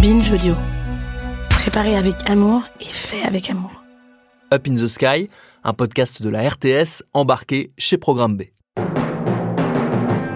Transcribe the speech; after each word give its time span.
Binge 0.00 0.32
Audio. 0.32 0.54
Préparé 1.50 1.94
avec 1.94 2.14
amour 2.28 2.62
et 2.80 2.84
fait 2.84 3.22
avec 3.22 3.50
amour. 3.50 3.84
Up 4.52 4.66
in 4.66 4.74
the 4.74 4.86
Sky, 4.88 5.28
un 5.62 5.74
podcast 5.74 6.22
de 6.22 6.30
la 6.30 6.48
RTS 6.48 7.02
embarqué 7.12 7.70
chez 7.76 7.98
Programme 7.98 8.38
B. 8.38 8.44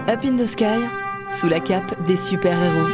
Up 0.07 0.19
in 0.23 0.37
the 0.37 0.45
Sky, 0.45 0.85
sous 1.39 1.47
la 1.47 1.59
cape 1.59 1.95
des 2.05 2.15
super-héros. 2.15 2.89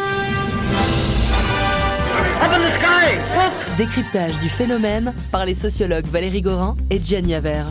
Décryptage 3.77 4.39
du 4.39 4.47
phénomène 4.47 5.13
par 5.31 5.45
les 5.45 5.55
sociologues 5.55 6.07
Valérie 6.07 6.41
Gorin 6.41 6.77
et 6.89 7.01
Gianni 7.03 7.33
Aver. 7.33 7.63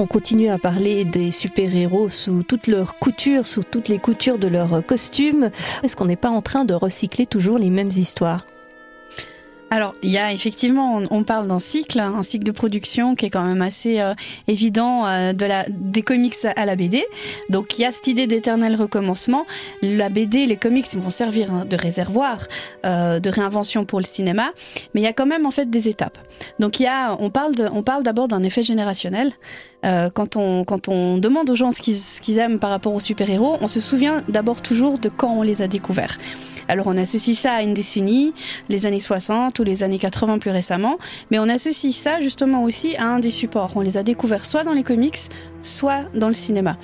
On 0.00 0.06
continue 0.06 0.48
à 0.48 0.56
parler 0.56 1.04
des 1.04 1.30
super-héros 1.30 2.08
sous 2.08 2.42
toutes 2.42 2.68
leurs 2.68 2.98
coutures, 2.98 3.44
sous 3.44 3.62
toutes 3.62 3.88
les 3.88 3.98
coutures 3.98 4.38
de 4.38 4.48
leurs 4.48 4.82
costumes. 4.86 5.50
Est-ce 5.82 5.94
qu'on 5.94 6.06
n'est 6.06 6.16
pas 6.16 6.30
en 6.30 6.40
train 6.40 6.64
de 6.64 6.72
recycler 6.72 7.26
toujours 7.26 7.58
les 7.58 7.68
mêmes 7.68 7.90
histoires? 7.94 8.46
Alors, 9.72 9.94
il 10.02 10.10
y 10.10 10.18
a 10.18 10.32
effectivement, 10.32 11.00
on, 11.10 11.22
parle 11.22 11.46
d'un 11.46 11.60
cycle, 11.60 12.00
un 12.00 12.24
cycle 12.24 12.44
de 12.44 12.50
production 12.50 13.14
qui 13.14 13.26
est 13.26 13.30
quand 13.30 13.44
même 13.44 13.62
assez 13.62 14.00
euh, 14.00 14.14
évident 14.48 15.06
euh, 15.06 15.32
de 15.32 15.46
la, 15.46 15.64
des 15.68 16.02
comics 16.02 16.34
à 16.56 16.66
la 16.66 16.74
BD. 16.74 17.04
Donc, 17.50 17.78
il 17.78 17.82
y 17.82 17.84
a 17.84 17.92
cette 17.92 18.08
idée 18.08 18.26
d'éternel 18.26 18.74
recommencement. 18.74 19.46
La 19.80 20.08
BD, 20.08 20.46
les 20.46 20.56
comics 20.56 20.92
vont 20.96 21.10
servir 21.10 21.54
hein, 21.54 21.64
de 21.66 21.76
réservoir, 21.76 22.48
euh, 22.84 23.20
de 23.20 23.30
réinvention 23.30 23.84
pour 23.84 24.00
le 24.00 24.06
cinéma, 24.06 24.50
mais 24.92 25.02
il 25.02 25.04
y 25.04 25.06
a 25.06 25.12
quand 25.12 25.26
même 25.26 25.46
en 25.46 25.52
fait 25.52 25.70
des 25.70 25.88
étapes. 25.88 26.18
Donc, 26.58 26.80
il 26.80 26.82
y 26.82 26.88
a, 26.88 27.16
on 27.20 27.30
parle, 27.30 27.54
de, 27.54 27.68
on 27.72 27.84
parle 27.84 28.02
d'abord 28.02 28.26
d'un 28.26 28.42
effet 28.42 28.64
générationnel. 28.64 29.32
Euh, 29.84 30.10
quand, 30.10 30.36
on, 30.36 30.64
quand 30.64 30.88
on 30.88 31.16
demande 31.16 31.48
aux 31.48 31.54
gens 31.54 31.72
ce 31.72 31.80
qu'ils, 31.80 31.96
ce 31.96 32.20
qu'ils 32.20 32.38
aiment 32.38 32.58
par 32.58 32.70
rapport 32.70 32.92
aux 32.92 33.00
super-héros, 33.00 33.56
on 33.60 33.66
se 33.66 33.80
souvient 33.80 34.22
d'abord 34.28 34.60
toujours 34.60 34.98
de 34.98 35.08
quand 35.08 35.32
on 35.32 35.42
les 35.42 35.62
a 35.62 35.68
découverts. 35.68 36.18
Alors 36.68 36.86
on 36.86 36.96
associe 36.96 37.36
ça 37.36 37.54
à 37.54 37.62
une 37.62 37.74
décennie, 37.74 38.32
les 38.68 38.86
années 38.86 39.00
60 39.00 39.58
ou 39.58 39.64
les 39.64 39.82
années 39.82 39.98
80 39.98 40.38
plus 40.38 40.50
récemment, 40.50 40.98
mais 41.30 41.38
on 41.38 41.48
associe 41.48 41.94
ça 41.94 42.20
justement 42.20 42.62
aussi 42.64 42.96
à 42.96 43.06
un 43.06 43.18
des 43.18 43.30
supports. 43.30 43.72
On 43.76 43.80
les 43.80 43.96
a 43.96 44.02
découverts 44.02 44.46
soit 44.46 44.64
dans 44.64 44.72
les 44.72 44.82
comics, 44.82 45.18
soit 45.62 46.04
dans 46.14 46.28
le 46.28 46.34
cinéma. 46.34 46.76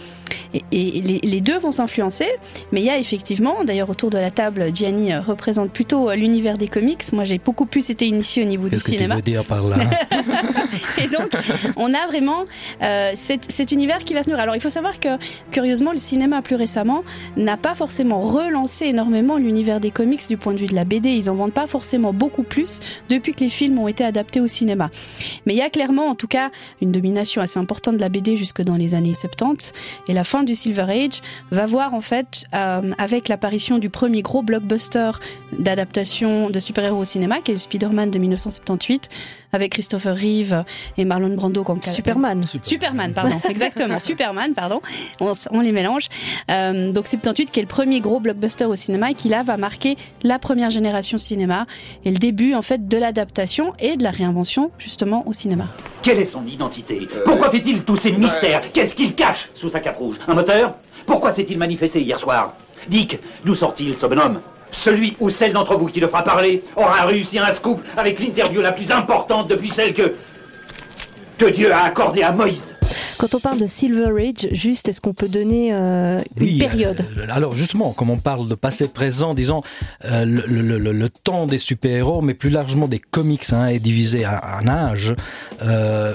Et, 0.54 0.62
et 0.72 1.00
les, 1.00 1.18
les, 1.22 1.40
deux 1.40 1.58
vont 1.58 1.72
s'influencer, 1.72 2.28
mais 2.72 2.80
il 2.80 2.86
y 2.86 2.90
a 2.90 2.98
effectivement, 2.98 3.64
d'ailleurs 3.64 3.90
autour 3.90 4.10
de 4.10 4.18
la 4.18 4.30
table, 4.30 4.70
Gianni 4.74 5.12
euh, 5.12 5.20
représente 5.20 5.70
plutôt 5.70 6.08
euh, 6.08 6.14
l'univers 6.14 6.56
des 6.56 6.68
comics. 6.68 7.02
Moi 7.12 7.24
j'ai 7.24 7.38
beaucoup 7.38 7.66
plus 7.66 7.90
été 7.90 8.06
initié 8.06 8.42
au 8.42 8.46
niveau 8.46 8.68
du 8.68 8.78
cinéma. 8.78 9.16
Que 9.16 9.20
tu 9.20 9.30
veux 9.30 9.36
dire 9.36 9.44
par 9.44 9.66
là? 9.66 9.76
Et 11.02 11.08
donc 11.08 11.30
on 11.76 11.92
a 11.92 12.06
vraiment 12.06 12.44
euh, 12.82 13.12
cet, 13.16 13.50
cet, 13.50 13.72
univers 13.72 13.98
qui 13.98 14.14
va 14.14 14.22
se 14.22 14.30
nourrir. 14.30 14.44
Alors 14.44 14.56
il 14.56 14.62
faut 14.62 14.70
savoir 14.70 15.00
que 15.00 15.18
curieusement 15.50 15.92
le 15.92 15.98
cinéma 15.98 16.42
plus 16.42 16.56
récemment 16.56 17.02
n'a 17.36 17.56
pas 17.56 17.74
forcément 17.74 18.20
relancé 18.20 18.86
énormément 18.86 19.36
l'univers 19.36 19.65
des 19.80 19.90
comics 19.90 20.26
du 20.28 20.36
point 20.36 20.52
de 20.52 20.58
vue 20.58 20.66
de 20.66 20.74
la 20.74 20.84
BD. 20.84 21.10
Ils 21.10 21.28
en 21.30 21.34
vendent 21.34 21.52
pas 21.52 21.66
forcément 21.66 22.12
beaucoup 22.12 22.42
plus 22.42 22.80
depuis 23.08 23.34
que 23.34 23.40
les 23.40 23.50
films 23.50 23.78
ont 23.78 23.88
été 23.88 24.04
adaptés 24.04 24.40
au 24.40 24.46
cinéma. 24.46 24.90
Mais 25.44 25.54
il 25.54 25.58
y 25.58 25.62
a 25.62 25.70
clairement 25.70 26.08
en 26.08 26.14
tout 26.14 26.28
cas 26.28 26.50
une 26.80 26.92
domination 26.92 27.42
assez 27.42 27.58
importante 27.58 27.96
de 27.96 28.00
la 28.00 28.08
BD 28.08 28.36
jusque 28.36 28.62
dans 28.62 28.76
les 28.76 28.94
années 28.94 29.14
70 29.14 29.72
et 30.08 30.12
la 30.12 30.24
fin 30.24 30.42
du 30.42 30.54
Silver 30.54 30.86
Age 30.88 31.20
va 31.50 31.66
voir 31.66 31.94
en 31.94 32.00
fait 32.00 32.44
euh, 32.54 32.92
avec 32.98 33.28
l'apparition 33.28 33.78
du 33.78 33.90
premier 33.90 34.22
gros 34.22 34.42
blockbuster 34.42 35.10
d'adaptation 35.58 36.50
de 36.50 36.60
super-héros 36.60 37.00
au 37.00 37.04
cinéma 37.04 37.40
qui 37.40 37.50
est 37.50 37.54
le 37.54 37.60
Spider-Man 37.60 38.10
de 38.10 38.18
1978 38.18 39.08
avec 39.52 39.72
Christopher 39.72 40.14
Reeve 40.14 40.64
et 40.98 41.04
Marlon 41.04 41.34
Brando 41.34 41.62
comme 41.62 41.80
Superman. 41.82 42.42
Superman, 42.42 42.64
Superman 42.64 43.12
pardon, 43.12 43.40
exactement, 43.48 43.98
Superman, 43.98 44.54
pardon, 44.54 44.80
on, 45.20 45.32
on 45.50 45.60
les 45.60 45.72
mélange. 45.72 46.08
Euh, 46.50 46.92
donc 46.92 47.06
78 47.06 47.50
qui 47.50 47.60
est 47.60 47.62
le 47.62 47.68
premier 47.68 48.00
gros 48.00 48.20
blockbuster 48.20 48.64
au 48.64 48.76
cinéma 48.76 49.10
et 49.10 49.14
qui 49.14 49.28
là 49.28 49.42
va 49.42 49.55
marquer 49.56 49.96
la 50.22 50.38
première 50.38 50.70
génération 50.70 51.18
cinéma 51.18 51.66
et 52.04 52.10
le 52.10 52.18
début 52.18 52.54
en 52.54 52.62
fait 52.62 52.88
de 52.88 52.98
l'adaptation 52.98 53.72
et 53.78 53.96
de 53.96 54.02
la 54.02 54.10
réinvention 54.10 54.70
justement 54.78 55.26
au 55.26 55.32
cinéma. 55.32 55.68
Quelle 56.02 56.18
est 56.18 56.24
son 56.24 56.46
identité? 56.46 57.08
Pourquoi 57.24 57.50
fait-il 57.50 57.82
tous 57.82 57.96
ces 57.96 58.12
mystères? 58.12 58.62
Qu'est-ce 58.72 58.94
qu'il 58.94 59.14
cache 59.14 59.48
sous 59.54 59.70
sa 59.70 59.80
cape 59.80 59.96
rouge? 59.96 60.16
Un 60.28 60.34
moteur? 60.34 60.74
Pourquoi 61.06 61.30
s'est-il 61.32 61.58
manifesté 61.58 62.00
hier 62.00 62.18
soir? 62.18 62.54
Dick, 62.88 63.18
d'où 63.44 63.54
sort-il 63.54 63.96
ce 63.96 64.06
bonhomme? 64.06 64.40
Celui 64.70 65.16
ou 65.20 65.30
celle 65.30 65.52
d'entre 65.52 65.76
vous 65.76 65.86
qui 65.86 66.00
le 66.00 66.08
fera 66.08 66.22
parler 66.22 66.62
aura 66.76 67.06
réussi 67.06 67.38
un 67.38 67.52
scoop 67.52 67.80
avec 67.96 68.20
l'interview 68.20 68.60
la 68.60 68.72
plus 68.72 68.90
importante 68.90 69.48
depuis 69.48 69.70
celle 69.70 69.94
que... 69.94 70.14
que 71.38 71.46
Dieu 71.46 71.72
a 71.72 71.82
accordée 71.84 72.22
à 72.22 72.32
Moïse. 72.32 72.75
Quand 73.18 73.34
on 73.34 73.40
parle 73.40 73.58
de 73.58 73.66
Silver 73.66 74.10
Age, 74.20 74.48
juste, 74.50 74.88
est-ce 74.88 75.00
qu'on 75.00 75.14
peut 75.14 75.28
donner 75.28 75.72
euh, 75.72 76.20
une 76.36 76.58
période 76.58 77.02
euh, 77.16 77.26
Alors 77.30 77.54
justement, 77.54 77.92
comme 77.92 78.10
on 78.10 78.18
parle 78.18 78.46
de 78.46 78.54
passé-présent, 78.54 79.32
disons, 79.32 79.62
euh, 80.04 80.26
le, 80.26 80.42
le, 80.46 80.78
le, 80.78 80.92
le, 80.92 81.08
temps 81.08 81.46
des 81.46 81.56
super-héros, 81.56 82.20
mais 82.20 82.34
plus 82.34 82.50
largement 82.50 82.88
des 82.88 82.98
comics, 82.98 83.44
hein, 83.52 83.68
est 83.68 83.78
divisé 83.78 84.26
en 84.26 84.68
âge. 84.68 85.14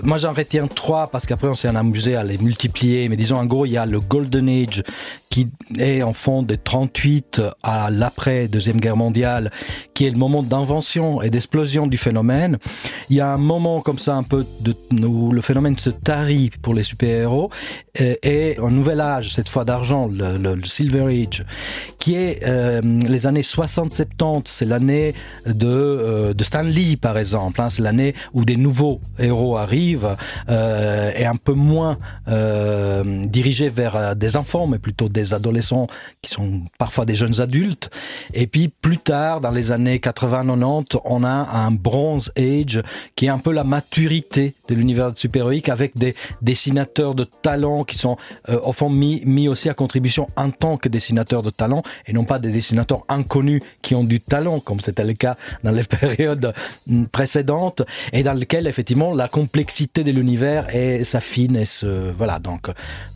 Moi, 0.03 0.17
j'en 0.17 0.33
retiens 0.33 0.67
trois, 0.67 1.07
parce 1.07 1.25
qu'après, 1.25 1.47
on 1.47 1.55
s'est 1.55 1.67
amusé 1.67 2.15
à 2.15 2.23
les 2.23 2.37
multiplier. 2.37 3.09
Mais 3.09 3.17
disons, 3.17 3.37
en 3.37 3.45
gros, 3.45 3.65
il 3.65 3.71
y 3.71 3.77
a 3.77 3.85
le 3.85 3.99
Golden 3.99 4.47
Age, 4.47 4.83
qui 5.31 5.47
est 5.79 6.03
en 6.03 6.13
fond 6.13 6.43
de 6.43 6.55
38 6.55 7.41
à 7.63 7.89
l'après 7.89 8.47
Deuxième 8.47 8.79
Guerre 8.79 8.97
mondiale, 8.97 9.49
qui 9.93 10.05
est 10.05 10.11
le 10.11 10.17
moment 10.17 10.43
d'invention 10.43 11.21
et 11.21 11.29
d'explosion 11.29 11.87
du 11.87 11.97
phénomène. 11.97 12.59
Il 13.09 13.15
y 13.15 13.21
a 13.21 13.31
un 13.31 13.37
moment 13.37 13.81
comme 13.81 13.97
ça, 13.97 14.13
un 14.15 14.23
peu, 14.23 14.45
de, 14.59 14.75
où 15.05 15.31
le 15.31 15.41
phénomène 15.41 15.77
se 15.77 15.89
tarit 15.89 16.51
pour 16.61 16.73
les 16.73 16.83
super-héros 16.91 17.49
et, 17.95 18.19
et 18.23 18.59
un 18.59 18.71
nouvel 18.71 19.01
âge, 19.01 19.33
cette 19.33 19.49
fois 19.49 19.65
d'argent, 19.65 20.09
le, 20.09 20.61
Silver 20.63 21.05
Age, 21.05 21.45
qui 21.97 22.15
est 22.15 22.39
euh, 22.45 22.81
les 22.81 23.27
années 23.27 23.41
60-70, 23.41 24.43
c'est 24.45 24.65
l'année 24.65 25.13
de, 25.45 25.67
euh, 25.67 26.33
de 26.33 26.43
Stan 26.43 26.63
Lee 26.63 26.97
par 26.97 27.17
exemple, 27.17 27.59
hein, 27.61 27.69
c'est 27.69 27.81
l'année 27.81 28.13
où 28.33 28.45
des 28.45 28.55
nouveaux 28.55 29.01
héros 29.19 29.57
arrivent 29.57 30.15
euh, 30.49 31.11
et 31.15 31.25
un 31.25 31.35
peu 31.35 31.53
moins 31.53 31.97
euh, 32.27 33.23
dirigés 33.25 33.69
vers 33.69 34.15
des 34.15 34.37
enfants, 34.37 34.67
mais 34.67 34.79
plutôt 34.79 35.09
des 35.09 35.33
adolescents 35.33 35.87
qui 36.21 36.31
sont 36.31 36.61
parfois 36.77 37.05
des 37.05 37.15
jeunes 37.15 37.41
adultes. 37.41 37.89
Et 38.33 38.47
puis 38.47 38.69
plus 38.69 38.97
tard, 38.97 39.41
dans 39.41 39.51
les 39.51 39.71
années 39.71 39.97
80-90, 39.97 40.99
on 41.05 41.23
a 41.23 41.29
un 41.29 41.71
Bronze 41.71 42.31
Age 42.37 42.81
qui 43.15 43.25
est 43.25 43.29
un 43.29 43.39
peu 43.39 43.51
la 43.51 43.63
maturité 43.63 44.55
de 44.69 44.75
l'univers 44.75 45.11
super-héroïque 45.15 45.69
avec 45.69 45.97
des 45.97 46.15
de 46.85 47.23
talent 47.23 47.83
qui 47.83 47.97
sont 47.97 48.17
euh, 48.49 48.59
au 48.63 48.73
fond 48.73 48.89
mis, 48.89 49.21
mis 49.25 49.47
aussi 49.47 49.69
à 49.69 49.73
contribution 49.73 50.27
en 50.35 50.51
tant 50.51 50.77
que 50.77 50.89
dessinateurs 50.89 51.43
de 51.43 51.49
talent 51.49 51.83
et 52.05 52.13
non 52.13 52.23
pas 52.23 52.39
des 52.39 52.51
dessinateurs 52.51 53.03
inconnus 53.09 53.61
qui 53.81 53.95
ont 53.95 54.03
du 54.03 54.19
talent 54.19 54.59
comme 54.59 54.79
c'était 54.79 55.03
le 55.03 55.13
cas 55.13 55.35
dans 55.63 55.71
les 55.71 55.83
périodes 55.99 56.53
précédentes 57.11 57.83
et 58.13 58.23
dans 58.23 58.33
lequel 58.33 58.67
effectivement 58.67 59.13
la 59.13 59.27
complexité 59.27 60.03
de 60.03 60.11
l'univers 60.11 60.67
s'affine 61.03 61.55
et 61.55 61.65
se 61.65 62.11
voilà 62.11 62.39
donc 62.39 62.69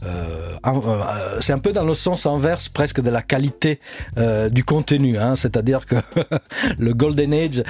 euh, 0.06 0.58
euh, 0.66 1.38
c'est 1.42 1.54
un 1.54 1.60
peu 1.60 1.74
dans 1.74 1.84
le 1.84 1.94
sens 1.94 2.26
inverse 2.26 2.70
presque 2.70 3.02
de 3.02 3.10
la 3.10 3.22
qualité 3.22 3.80
euh, 4.18 4.50
du 4.50 4.64
contenu 4.64 5.16
c'est-à-dire 5.36 5.86
que 5.86 5.96
le 6.78 6.94
golden 6.94 7.34
age 7.34 7.64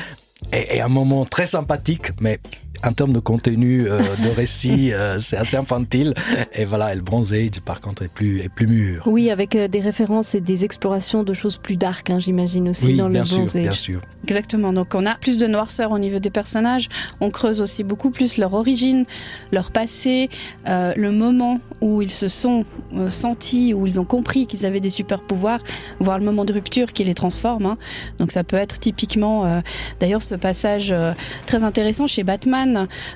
est 0.52 0.80
un 0.80 0.88
moment 0.88 1.26
très 1.26 1.48
sympathique 1.48 2.12
mais 2.20 2.40
en 2.84 2.94
termes 2.94 3.14
de 3.14 3.20
contenu 3.20 3.88
euh, 3.88 4.00
de 4.24 4.30
récit 4.30 4.94
euh, 4.94 5.20
c'est 5.20 5.38
assez 5.38 5.58
infantile. 5.58 6.14
Et 6.54 6.66
voilà 6.66 6.92
et 6.94 6.96
le 6.96 7.02
bronze 7.02 7.34
age 7.34 7.60
par 7.64 7.82
contre 7.82 8.04
est 8.04 8.08
plus 8.14 8.42
est 8.42 8.50
plus 8.50 8.68
mûr. 8.68 9.04
Oui 9.08 9.30
avec 9.30 9.56
euh, 9.56 9.68
des 9.68 9.80
références 9.80 10.36
et 10.36 10.42
des 10.42 10.66
explorations 10.66 11.24
de 11.24 11.34
choses 11.34 11.58
plus 11.58 11.78
dark 11.78 12.12
j'imagine 12.20 12.70
aussi 12.70 12.86
oui, 12.88 12.98
dans 12.98 13.10
bien 13.10 13.22
le 13.22 13.26
sûr, 13.26 13.38
bronze 13.38 13.56
age. 13.56 13.64
bien 13.64 13.72
sûr. 13.72 14.02
Exactement. 14.24 14.74
Donc 14.74 14.94
on 14.94 15.06
a 15.06 15.16
plus 15.16 15.38
de 15.38 15.48
noirceur 15.48 15.92
au 15.92 16.00
niveau 16.00 16.20
des 16.20 16.30
personnages. 16.30 16.88
On 17.22 17.30
creuse 17.30 17.62
aussi 17.62 17.84
beaucoup 17.84 18.12
plus 18.12 18.38
leur 18.38 18.54
origine 18.54 19.06
leur 19.52 19.72
passé 19.72 20.30
euh, 20.68 20.94
le 20.96 21.12
moment 21.12 21.60
où 21.82 22.02
ils 22.02 22.12
se 22.12 22.28
sont 22.28 22.66
euh, 22.96 23.10
sentis, 23.10 23.74
où 23.74 23.86
ils 23.88 24.00
ont 24.00 24.06
compris 24.06 24.48
qu'ils 24.48 24.66
avaient 24.66 24.80
des 24.80 24.90
super 24.90 25.22
pouvoirs, 25.22 25.60
voire 26.00 26.20
le 26.20 26.26
moment 26.26 26.46
de 26.46 26.54
rupture 26.54 26.94
qui 26.94 27.04
les 27.04 27.14
transforme. 27.14 27.66
Hein. 27.66 27.78
Donc 28.20 28.32
ça 28.32 28.44
peut 28.44 28.58
être 28.58 28.80
typiquement, 28.80 29.46
euh, 29.46 29.62
d'ailleurs 30.00 30.24
ce 30.24 30.36
passage 30.36 30.92
euh, 30.92 31.14
très 31.46 31.64
intéressant 31.64 32.08
chez 32.08 32.24
Batman, 32.24 32.65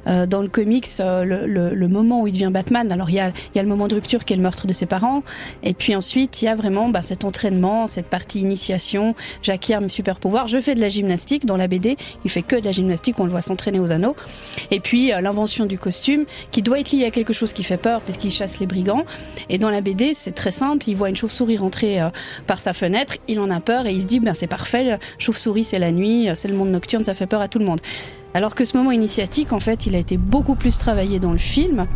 euh, 0.07 0.25
dans 0.25 0.41
le 0.41 0.47
comics, 0.47 0.85
euh, 0.99 1.23
le, 1.23 1.87
moment 1.87 2.21
où 2.21 2.27
il 2.27 2.33
devient 2.33 2.51
Batman, 2.51 2.91
alors 2.91 3.09
il 3.09 3.15
y, 3.15 3.19
a, 3.19 3.31
le 3.55 3.67
moment 3.67 3.87
de 3.87 3.95
rupture 3.95 4.25
qui 4.25 4.33
est 4.33 4.35
le 4.35 4.41
meurtre 4.41 4.67
de 4.67 4.73
ses 4.73 4.85
parents, 4.85 5.23
et 5.63 5.73
puis 5.73 5.95
ensuite 5.95 6.41
il 6.41 6.45
y 6.45 6.47
a 6.47 6.55
vraiment 6.55 6.89
bah, 6.89 7.01
cet 7.01 7.25
entraînement, 7.25 7.87
cette 7.87 8.07
partie 8.07 8.39
initiation, 8.39 9.15
j'acquiers 9.41 9.79
mes 9.79 9.89
super 9.89 10.19
pouvoirs, 10.19 10.47
je 10.47 10.59
fais 10.59 10.75
de 10.75 10.81
la 10.81 10.89
gymnastique, 10.89 11.45
dans 11.45 11.57
la 11.57 11.67
BD 11.67 11.97
il 12.23 12.29
fait 12.31 12.41
que 12.41 12.55
de 12.55 12.65
la 12.65 12.71
gymnastique, 12.71 13.19
on 13.19 13.25
le 13.25 13.31
voit 13.31 13.41
s'entraîner 13.41 13.79
aux 13.79 13.91
anneaux, 13.91 14.15
et 14.71 14.79
puis 14.79 15.11
euh, 15.11 15.21
l'invention 15.21 15.65
du 15.65 15.79
costume 15.79 16.25
qui 16.51 16.61
doit 16.61 16.79
être 16.79 16.91
lié 16.91 17.05
à 17.05 17.11
quelque 17.11 17.33
chose 17.33 17.53
qui 17.53 17.63
fait 17.63 17.77
peur 17.77 18.01
puisqu'il 18.01 18.31
chasse 18.31 18.59
les 18.59 18.67
brigands, 18.67 19.05
et 19.49 19.57
dans 19.57 19.69
la 19.69 19.81
BD 19.81 20.13
c'est 20.13 20.31
très 20.31 20.51
simple, 20.51 20.87
il 20.87 20.95
voit 20.95 21.09
une 21.09 21.15
chauve-souris 21.15 21.57
rentrer 21.57 21.99
par 22.45 22.61
sa 22.61 22.73
fenêtre, 22.73 23.15
il 23.27 23.39
en 23.39 23.49
a 23.49 23.59
peur 23.59 23.87
et 23.87 23.93
il 23.93 24.01
se 24.01 24.05
dit 24.05 24.19
ben 24.19 24.33
c'est 24.33 24.47
parfait, 24.47 24.99
chauve-souris 25.17 25.63
c'est 25.63 25.79
la 25.79 25.91
nuit, 25.91 26.29
c'est 26.35 26.47
le 26.47 26.55
monde 26.55 26.69
nocturne, 26.69 27.03
ça 27.03 27.13
fait 27.13 27.27
peur 27.27 27.41
à 27.41 27.47
tout 27.47 27.59
le 27.59 27.65
monde. 27.65 27.81
Alors 28.33 28.53
que 28.55 28.63
ce 28.63 28.77
moment 28.77 28.91
initiatique, 28.91 29.53
en 29.53 29.59
fait, 29.59 29.85
il 29.85 29.95
a 29.95 29.99
été 29.99 30.17
beaucoup 30.17 30.55
plus 30.55 30.77
travaillé 30.77 31.19
dans 31.19 31.31
le 31.31 31.37
film. 31.37 31.87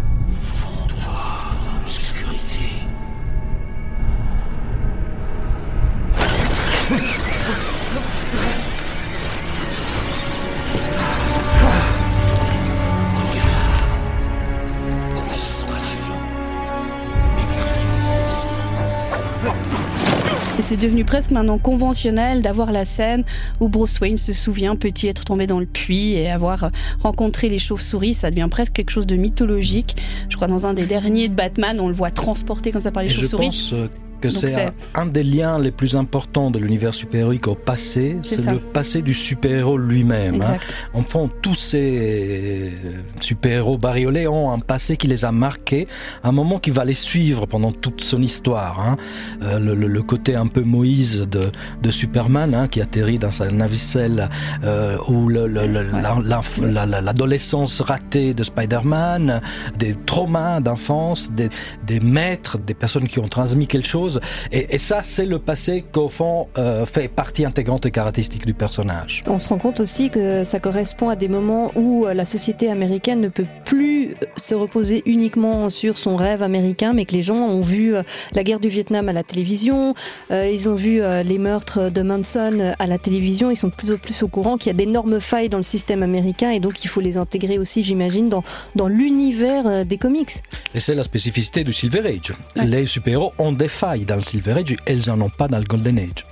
Et 20.60 20.62
c'est 20.62 20.78
devenu 20.78 21.04
presque 21.04 21.32
maintenant 21.32 21.58
conventionnel 21.58 22.44
d'avoir 22.44 22.72
la 22.72 22.86
scène 22.86 23.24
où 23.60 23.70
Bruce 23.70 24.00
Wayne 24.00 24.18
se 24.18 24.34
souvient 24.34 24.76
petit 24.76 25.08
être 25.08 25.26
tombé 25.26 25.48
dans 25.48 25.60
le 25.60 25.66
puits 25.66 26.12
et 26.14 26.30
avoir 26.30 26.70
rencontré 27.02 27.50
les 27.50 27.58
chauves-souris. 27.58 28.14
Ça 28.14 28.30
devient 28.30 28.48
presque 28.52 28.74
quelque 28.74 28.92
chose 28.92 29.08
de 29.08 29.16
mythologique. 29.16 29.96
Je 30.30 30.36
crois 30.36 30.48
dans 30.48 30.68
un 30.68 30.76
des 30.76 30.86
derniers 30.86 31.28
de 31.28 31.34
Batman, 31.34 31.80
on 31.80 31.88
le 31.88 31.96
voit 31.96 32.12
transporté 32.12 32.72
comme 32.72 32.82
ça 32.82 32.92
par 32.92 33.02
les 33.02 33.10
chauves-souris. 33.10 33.72
euh, 33.74 33.88
que 34.24 34.30
c'est 34.30 34.72
un, 34.96 35.06
des 35.06 35.24
liens 35.24 35.60
les 35.60 35.72
plus 35.72 35.98
importants 35.98 36.50
de 36.50 36.58
l'univers 36.58 36.94
super-héroïque 36.94 37.48
au 37.48 37.56
passé, 37.56 38.16
c'est 38.24 38.50
le 38.50 38.60
passé 38.60 39.02
du 39.02 39.14
super-héros 39.14 39.78
lui-même. 39.78 40.42
Hein. 40.42 40.56
Enfin, 40.94 41.28
tous 41.42 41.56
ces 41.56 42.72
super-héros 43.20 43.78
bariolés 43.78 44.28
ont 44.28 44.52
un 44.52 44.60
passé 44.60 44.96
qui 44.96 45.08
les 45.08 45.26
a 45.26 45.34
marqués, 45.34 45.90
un 46.24 46.32
moment 46.32 46.58
qui 46.58 46.72
va 46.72 46.86
les 46.86 46.94
suivre 46.94 47.48
pendant 47.48 47.74
toute 47.74 48.00
son 48.02 48.22
histoire. 48.22 48.80
Hein. 48.80 48.96
Euh, 49.44 49.60
le, 49.60 50.04
côté 50.04 50.36
un 50.36 50.48
peu 50.48 50.62
Moïse 50.62 51.20
de, 51.20 51.42
de 51.82 51.92
Superman, 51.92 52.56
hein, 52.56 52.70
qui 52.70 52.80
atterrit 52.80 53.20
dans 53.20 53.32
sa 53.32 53.52
navicelle, 53.52 54.30
euh, 54.64 54.98
ou 55.10 55.28
l'adolescence 55.28 57.80
la, 57.80 57.86
la, 57.86 57.94
ratée 57.94 58.34
de 58.34 58.44
Spider-Man, 58.44 59.42
des 59.78 59.96
traumas 60.06 60.62
d'enfance, 60.62 61.30
des, 61.32 61.50
des 61.86 62.00
maîtres, 62.00 62.58
des 62.60 62.74
personnes 62.74 63.10
qui 63.10 63.20
ont 63.20 63.28
transmis 63.28 63.68
quelque 63.68 63.88
chose 63.88 64.13
et, 64.52 64.76
et 64.76 64.78
ça, 64.78 65.02
c'est 65.04 65.26
le 65.26 65.40
passé 65.40 65.84
qu'au 65.92 66.10
fond 66.10 66.48
euh, 66.58 66.86
fait 66.86 67.08
partie 67.08 67.46
intégrante 67.46 67.86
et 67.86 67.92
caractéristique 67.92 68.46
du 68.46 68.54
personnage. 68.54 69.24
On 69.28 69.40
se 69.40 69.50
rend 69.50 69.58
compte 69.58 69.80
aussi 69.80 70.10
que 70.10 70.44
ça 70.44 70.60
correspond 70.60 71.10
à 71.10 71.16
des 71.16 71.28
moments 71.28 71.72
où 71.76 72.06
euh, 72.06 72.14
la 72.14 72.26
société 72.26 72.70
américaine 72.70 73.22
ne 73.22 73.28
peut 73.28 73.46
plus 73.66 74.16
se 74.36 74.56
reposer 74.56 75.04
uniquement 75.06 75.70
sur 75.70 75.98
son 75.98 76.16
rêve 76.16 76.44
américain, 76.44 76.94
mais 76.94 77.06
que 77.06 77.14
les 77.14 77.24
gens 77.24 77.36
ont 77.36 77.62
vu 77.62 77.96
euh, 77.96 78.04
la 78.34 78.44
guerre 78.44 78.60
du 78.60 78.70
Vietnam 78.70 79.10
à 79.10 79.14
la 79.14 79.24
télévision, 79.24 79.94
euh, 80.32 80.50
ils 80.52 80.70
ont 80.70 80.76
vu 80.76 81.02
euh, 81.02 81.24
les 81.24 81.38
meurtres 81.38 81.90
de 81.90 82.02
Manson 82.02 82.74
à 82.78 82.86
la 82.88 82.98
télévision, 82.98 83.52
ils 83.52 83.56
sont 83.56 83.70
de 83.70 83.74
plus 83.74 83.92
en 83.94 83.98
plus 83.98 84.24
au 84.24 84.28
courant 84.28 84.58
qu'il 84.58 84.68
y 84.68 84.70
a 84.72 84.74
d'énormes 84.74 85.20
failles 85.20 85.50
dans 85.50 85.58
le 85.58 85.64
système 85.64 86.04
américain 86.04 86.50
et 86.50 86.60
donc 86.60 86.84
il 86.84 86.88
faut 86.88 87.02
les 87.02 87.18
intégrer 87.18 87.58
aussi, 87.58 87.84
j'imagine, 87.84 88.30
dans, 88.30 88.44
dans 88.76 88.88
l'univers 88.88 89.68
euh, 89.68 89.84
des 89.84 89.98
comics. 89.98 90.32
Et 90.76 90.80
c'est 90.80 90.96
la 90.96 91.04
spécificité 91.04 91.64
du 91.64 91.74
Silver 91.74 92.00
Age. 92.00 92.34
Ouais. 92.56 92.66
Les 92.66 92.86
super-héros 92.86 93.34
ont 93.38 93.52
des 93.52 93.68
failles 93.68 94.03
dans 94.06 94.16
le 94.16 94.24
Silver 94.24 94.54
Age, 94.54 94.76
elles 94.86 95.10
en 95.10 95.20
ont 95.22 95.30
pas 95.30 95.48
dans 95.48 95.60
le 95.60 95.64
Golden 95.66 96.00
Age. 96.00 96.26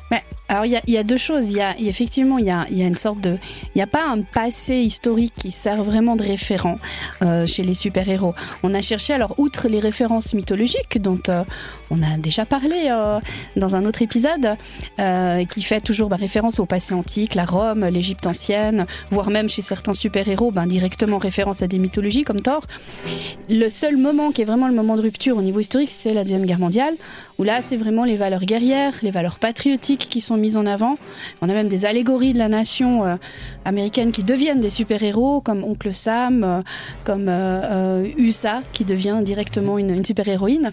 Alors 0.51 0.65
il 0.65 0.81
y, 0.85 0.97
a 0.97 1.03
deux 1.03 1.17
choses. 1.17 1.47
Il 1.47 1.55
y 1.55 1.61
a, 1.61 1.79
effectivement 1.79 2.37
il 2.37 2.45
y 2.45 2.81
une 2.81 2.97
sorte 2.97 3.21
de, 3.21 3.37
il 3.67 3.77
n'y 3.77 3.81
a 3.81 3.87
pas 3.87 4.05
un 4.05 4.21
passé 4.21 4.75
historique 4.75 5.33
qui 5.37 5.49
sert 5.49 5.81
vraiment 5.81 6.17
de 6.17 6.23
référent 6.23 6.75
euh, 7.21 7.47
chez 7.47 7.63
les 7.63 7.73
super 7.73 8.09
héros. 8.09 8.33
On 8.61 8.73
a 8.73 8.81
cherché 8.81 9.13
alors 9.13 9.35
outre 9.37 9.69
les 9.69 9.79
références 9.79 10.33
mythologiques 10.33 11.01
dont 11.01 11.21
euh, 11.29 11.45
on 11.89 12.03
a 12.03 12.17
déjà 12.17 12.45
parlé 12.45 12.89
euh, 12.91 13.21
dans 13.55 13.75
un 13.75 13.85
autre 13.85 14.01
épisode, 14.01 14.57
qui 15.49 15.61
fait 15.61 15.79
toujours 15.79 16.09
bah, 16.09 16.17
référence 16.17 16.59
au 16.59 16.65
passé 16.65 16.93
antique, 16.93 17.33
la 17.33 17.45
Rome, 17.45 17.85
l'Égypte 17.85 18.27
ancienne, 18.27 18.85
voire 19.09 19.29
même 19.29 19.49
chez 19.49 19.61
certains 19.61 19.93
super 19.93 20.27
héros, 20.27 20.51
bah, 20.51 20.65
directement 20.65 21.17
référence 21.17 21.61
à 21.61 21.67
des 21.67 21.77
mythologies 21.77 22.23
comme 22.23 22.41
Thor. 22.41 22.65
Le 23.49 23.69
seul 23.69 23.95
moment 23.95 24.31
qui 24.31 24.41
est 24.41 24.45
vraiment 24.45 24.67
le 24.67 24.73
moment 24.73 24.97
de 24.97 25.01
rupture 25.01 25.37
au 25.37 25.41
niveau 25.41 25.61
historique, 25.61 25.91
c'est 25.91 26.13
la 26.13 26.23
deuxième 26.23 26.45
guerre 26.45 26.59
mondiale, 26.59 26.95
où 27.37 27.43
là 27.43 27.61
c'est 27.61 27.77
vraiment 27.77 28.03
les 28.03 28.17
valeurs 28.17 28.45
guerrières, 28.45 28.93
les 29.01 29.11
valeurs 29.11 29.39
patriotiques 29.39 30.07
qui 30.09 30.19
sont 30.19 30.40
mises 30.41 30.57
en 30.57 30.65
avant. 30.65 30.97
On 31.41 31.49
a 31.49 31.53
même 31.53 31.69
des 31.69 31.85
allégories 31.85 32.33
de 32.33 32.37
la 32.37 32.49
nation 32.49 33.05
euh, 33.05 33.15
américaine 33.65 34.11
qui 34.11 34.23
deviennent 34.23 34.59
des 34.59 34.69
super-héros, 34.69 35.41
comme 35.41 35.63
Oncle 35.63 35.93
Sam, 35.93 36.43
euh, 36.43 36.61
comme 37.03 37.27
euh, 37.29 38.05
USA, 38.17 38.61
qui 38.73 38.83
devient 38.83 39.19
directement 39.23 39.77
une, 39.77 39.91
une 39.91 40.05
super-héroïne. 40.05 40.71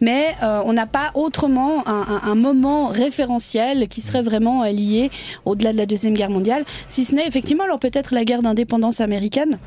Mais 0.00 0.34
on 0.42 0.72
n'a 0.72 0.86
pas 0.86 1.10
autrement 1.14 1.86
un, 1.88 2.20
un, 2.24 2.30
un, 2.30 2.34
moment 2.34 2.88
référentiel 2.88 3.88
qui 3.88 4.00
serait 4.00 4.22
vraiment 4.22 4.64
lié 4.64 5.10
au-delà 5.44 5.72
de 5.72 5.78
la 5.78 5.86
Deuxième 5.86 6.14
Guerre 6.14 6.30
mondiale, 6.30 6.64
si 6.88 7.04
ce 7.04 7.14
n'est 7.14 7.26
effectivement 7.26 7.64
alors 7.64 7.78
peut-être 7.78 8.14
la 8.14 8.24
guerre 8.24 8.42
d'indépendance 8.42 9.00
américaine. 9.00 9.58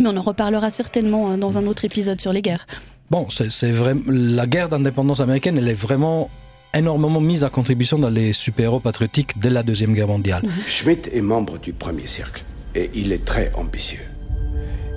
Mais 0.00 0.06
on 0.06 0.16
en 0.16 0.22
reparlera 0.22 0.70
certainement 0.70 1.36
dans 1.36 1.58
un 1.58 1.66
autre 1.66 1.84
épisode 1.84 2.20
sur 2.20 2.32
les 2.32 2.42
guerres. 2.42 2.66
Bon, 3.10 3.26
c'est 3.30 3.70
vrai, 3.70 3.94
la 4.06 4.46
guerre 4.46 4.68
d'indépendance 4.68 5.20
américaine, 5.20 5.56
elle 5.56 5.68
est 5.68 5.74
vraiment 5.74 6.28
énormément 6.74 7.20
mise 7.20 7.44
à 7.44 7.50
contribution 7.50 7.98
dans 7.98 8.10
les 8.10 8.32
super-héros 8.32 8.80
patriotiques 8.80 9.38
dès 9.38 9.50
la 9.50 9.62
Deuxième 9.62 9.94
Guerre 9.94 10.08
mondiale. 10.08 10.42
-hmm. 10.42 10.68
Schmidt 10.68 11.10
est 11.12 11.22
membre 11.22 11.58
du 11.58 11.72
premier 11.72 12.06
cercle 12.06 12.42
et 12.74 12.90
il 12.94 13.12
est 13.12 13.24
très 13.24 13.50
ambitieux. 13.54 14.06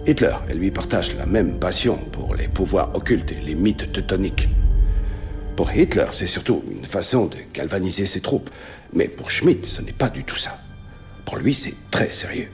Hitler 0.08 0.36
et 0.50 0.56
lui 0.56 0.72
partagent 0.72 1.16
la 1.16 1.26
même 1.26 1.60
passion 1.60 1.98
pour 2.12 2.36
les 2.36 2.48
pouvoirs 2.48 2.90
occultes 2.96 3.32
et 3.32 3.42
les 3.46 3.56
mythes 3.56 3.92
teutoniques. 3.94 4.50
Pour 5.56 5.72
Hitler, 5.72 6.08
c'est 6.12 6.28
surtout 6.28 6.64
une 6.72 6.86
façon 6.86 7.28
de 7.28 7.38
galvaniser 7.54 8.08
ses 8.08 8.22
troupes, 8.22 8.50
mais 8.94 9.08
pour 9.08 9.30
Schmidt, 9.30 9.68
ce 9.68 9.82
n'est 9.82 9.92
pas 10.04 10.10
du 10.10 10.24
tout 10.24 10.36
ça. 10.36 10.60
Pour 11.26 11.38
lui, 11.38 11.54
c'est 11.54 11.76
très 11.92 12.10
sérieux. 12.10 12.50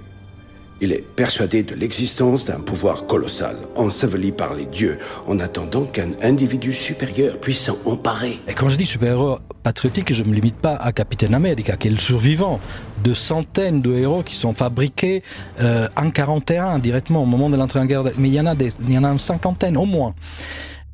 Il 0.79 0.91
est 0.91 1.03
persuadé 1.15 1.63
de 1.63 1.73
l'existence 1.73 2.45
d'un 2.45 2.59
pouvoir 2.59 3.07
colossal, 3.07 3.57
enseveli 3.75 4.31
par 4.31 4.53
les 4.53 4.65
dieux, 4.65 4.99
en 5.27 5.39
attendant 5.39 5.85
qu'un 5.85 6.09
individu 6.21 6.73
supérieur 6.73 7.39
puisse 7.39 7.65
s'en 7.65 7.77
emparer. 7.85 8.39
Et 8.47 8.53
quand 8.53 8.69
je 8.69 8.77
dis 8.77 8.85
super-héros 8.85 9.39
patriotique, 9.63 10.13
je 10.13 10.23
ne 10.23 10.29
me 10.29 10.35
limite 10.35 10.57
pas 10.57 10.75
à 10.75 10.91
Capitaine 10.91 11.33
America, 11.33 11.75
qui 11.77 11.87
est 11.87 11.91
le 11.91 11.97
survivant 11.97 12.59
de 13.03 13.13
centaines 13.13 13.81
de 13.81 13.93
héros 13.95 14.21
qui 14.21 14.35
sont 14.35 14.53
fabriqués 14.53 15.23
euh, 15.61 15.87
en 15.97 16.11
41 16.11 16.79
directement 16.79 17.23
au 17.23 17.25
moment 17.25 17.49
de 17.49 17.57
l'entrée 17.57 17.79
en 17.79 17.85
guerre. 17.85 18.03
Mais 18.17 18.29
il 18.29 18.33
y 18.35 18.39
en 18.39 18.45
a 18.45 18.53
des, 18.53 18.71
il 18.81 18.93
y 18.93 18.97
en 18.97 19.03
a 19.03 19.09
une 19.09 19.19
cinquantaine 19.19 19.77
au 19.77 19.85
moins. 19.85 20.13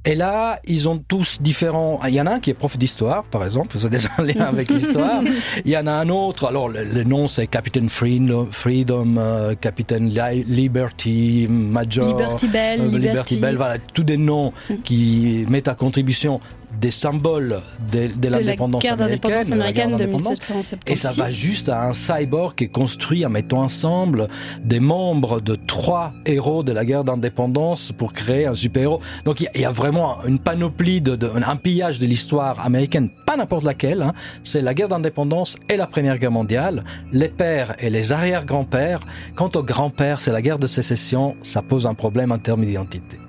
Et 0.06 0.16
là, 0.16 0.60
ils 0.66 0.90
ont 0.90 0.98
tous 0.98 1.42
différents. 1.42 2.02
Il 2.06 2.14
y 2.14 2.20
en 2.20 2.26
a 2.26 2.34
un 2.34 2.40
qui 2.42 2.50
est 2.50 2.54
prof 2.54 2.78
d'histoire, 2.78 3.24
par 3.24 3.46
exemple, 3.46 3.78
c'est 3.80 3.90
déjà 3.90 4.10
un 4.18 4.24
lien 4.24 4.42
avec 4.48 4.70
l'histoire. 4.70 5.22
Il 5.64 5.72
y 5.72 5.78
en 5.78 5.88
a 5.88 5.94
un 5.94 6.10
autre, 6.10 6.46
alors 6.48 6.68
le, 6.68 6.84
le 6.84 7.04
nom 7.04 7.30
c'est 7.30 7.48
Captain 7.48 7.88
Freedom, 7.88 8.50
Freedom 8.52 9.16
euh, 9.18 9.56
Captain 9.56 10.00
Li 10.00 10.44
Liberty, 10.44 11.48
Major. 11.50 12.08
Liberty 12.08 12.48
Bell. 12.48 12.82
Euh, 12.82 12.86
Liberty. 12.86 13.08
Liberty 13.08 13.36
Bell, 13.38 13.56
voilà, 13.56 13.78
tous 13.78 14.04
des 14.04 14.18
noms 14.18 14.52
qui 14.84 15.46
mettent 15.48 15.70
à 15.70 15.76
contribution 15.76 16.42
des 16.84 16.92
symboles 16.92 17.62
de, 17.94 18.08
de, 18.08 18.13
de 18.20 18.28
l'indépendance 18.28 18.84
américaine, 18.84 19.54
américaine 19.54 19.96
de 19.96 20.06
1776. 20.06 20.80
Et 20.88 20.98
ça 20.98 21.13
va 21.13 21.32
juste 21.32 21.70
à 21.70 21.88
un 21.88 21.94
cyborg 21.94 22.56
qui 22.56 22.66
est 22.66 22.68
construit 22.68 23.25
en 23.25 23.30
mettant 23.30 23.62
ensemble 23.62 24.28
des 24.66 24.82
membres 24.82 25.40
de 25.40 25.56
trois 25.56 26.12
héros 26.25 26.62
de 26.62 26.74
la 26.74 26.84
guerre 26.84 27.06
d'indépendance 27.06 27.94
pour 27.94 28.12
créer 28.12 28.48
un 28.48 28.56
super-héros. 28.56 29.00
Donc 29.24 29.40
il 29.40 29.50
y, 29.56 29.62
y, 29.62 29.66
a 29.66 29.72
vraiment 29.72 30.18
une 30.28 30.40
panoplie, 30.40 31.00
de, 31.00 31.16
de, 31.16 31.30
un 31.34 31.56
pillage 31.56 32.00
de 32.00 32.06
l'histoire 32.06 32.60
américaine, 32.66 33.10
pas 33.25 33.38
n'importe 33.38 33.63
laquelle. 33.63 34.02
Hein. 34.02 34.12
C'est 34.44 34.62
la 34.62 34.74
guerre 34.74 34.90
d'indépendance 34.90 35.56
et 35.70 35.78
la 35.78 35.88
Première 35.88 36.18
Guerre 36.18 36.32
mondiale, 36.32 36.84
les 37.13 37.30
pères 37.30 37.75
et 37.80 37.90
les 37.90 38.12
arrière-grands-pères. 38.12 39.00
Quant 39.36 39.52
aux 39.56 39.63
grands-pères, 39.63 40.20
c'est 40.20 40.34
la 40.34 40.42
guerre 40.42 40.60
de 40.60 40.68
sécession, 40.68 41.38
ça 41.44 41.62
pose 41.62 41.88
un 41.88 41.94
problème 41.94 42.34
en 42.34 42.40
termes 42.40 42.66
d'identité. 42.66 43.20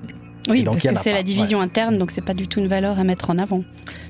Oui, 0.48 0.62
parce 0.62 0.82
que 0.82 0.94
c'est 0.96 1.12
la 1.12 1.22
division 1.22 1.60
interne, 1.60 1.98
donc 1.98 2.10
c'est 2.10 2.24
pas 2.24 2.34
du 2.34 2.46
tout 2.46 2.60
une 2.60 2.66
valeur 2.66 2.98
à 2.98 3.04
mettre 3.04 3.30
en 3.30 3.38
avant. 3.38 3.64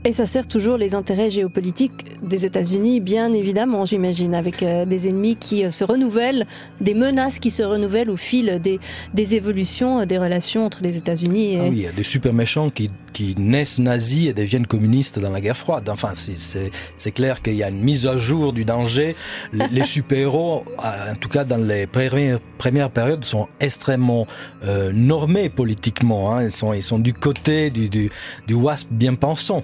Et 0.05 0.13
ça 0.13 0.27
sert 0.27 0.47
toujours 0.47 0.77
les 0.77 0.95
intérêts 0.95 1.31
géopolitiques 1.31 2.05
des 2.23 2.45
États-Unis, 2.45 3.01
bien 3.01 3.33
évidemment, 3.33 3.85
j'imagine, 3.85 4.35
avec 4.35 4.63
euh, 4.63 4.85
des 4.85 5.09
ennemis 5.09 5.37
qui 5.37 5.65
euh, 5.65 5.71
se 5.71 5.85
renouvellent, 5.85 6.47
des 6.81 6.95
menaces 6.95 7.39
qui 7.39 7.51
se 7.51 7.63
renouvellent 7.63 8.11
au 8.11 8.17
fil 8.17 8.61
des, 8.63 8.81
des 9.15 9.35
évolutions 9.35 10.01
euh, 10.01 10.05
des 10.07 10.19
relations 10.19 10.67
entre 10.67 10.83
les 10.83 10.97
États-Unis. 10.97 11.55
Et... 11.55 11.61
Ah 11.61 11.65
oui, 11.65 11.77
il 11.77 11.83
y 11.83 11.87
a 11.87 11.93
des 11.93 12.03
super 12.03 12.33
méchants 12.33 12.71
qui, 12.71 12.91
qui 13.15 13.35
naissent 13.39 13.79
nazis 13.79 14.29
et 14.29 14.35
deviennent 14.35 14.67
communistes 14.67 15.19
dans 15.19 15.31
la 15.31 15.41
guerre 15.41 15.57
froide. 15.57 15.89
Enfin, 15.89 16.13
c'est 16.15 17.13
clair 17.13 17.41
qu'il 17.41 17.55
y 17.55 17.63
a 17.63 17.71
une 17.71 17.81
mise 17.81 18.07
à 18.07 18.19
jour 18.19 18.53
du 18.53 18.67
danger. 18.67 19.17
Les, 19.53 19.85
super-héros, 19.95 20.65
en 20.79 21.15
tout 21.19 21.29
cas 21.29 21.45
dans 21.45 21.57
les 21.57 21.87
premières, 21.87 22.41
premières 22.59 22.91
périodes, 22.91 23.25
sont 23.25 23.49
extrêmement 23.61 24.27
euh, 24.65 24.93
normés 24.93 25.49
politiquement. 25.49 26.35
Hein. 26.35 26.45
Ils, 26.45 26.53
sont, 26.53 26.75
ils 26.75 26.83
sont 26.83 26.99
du 26.99 27.15
côté 27.15 27.71
du, 27.71 27.89
du, 27.89 28.11
du 28.47 28.55
WASP 28.55 28.89
bien 28.91 29.15
pensant. 29.15 29.63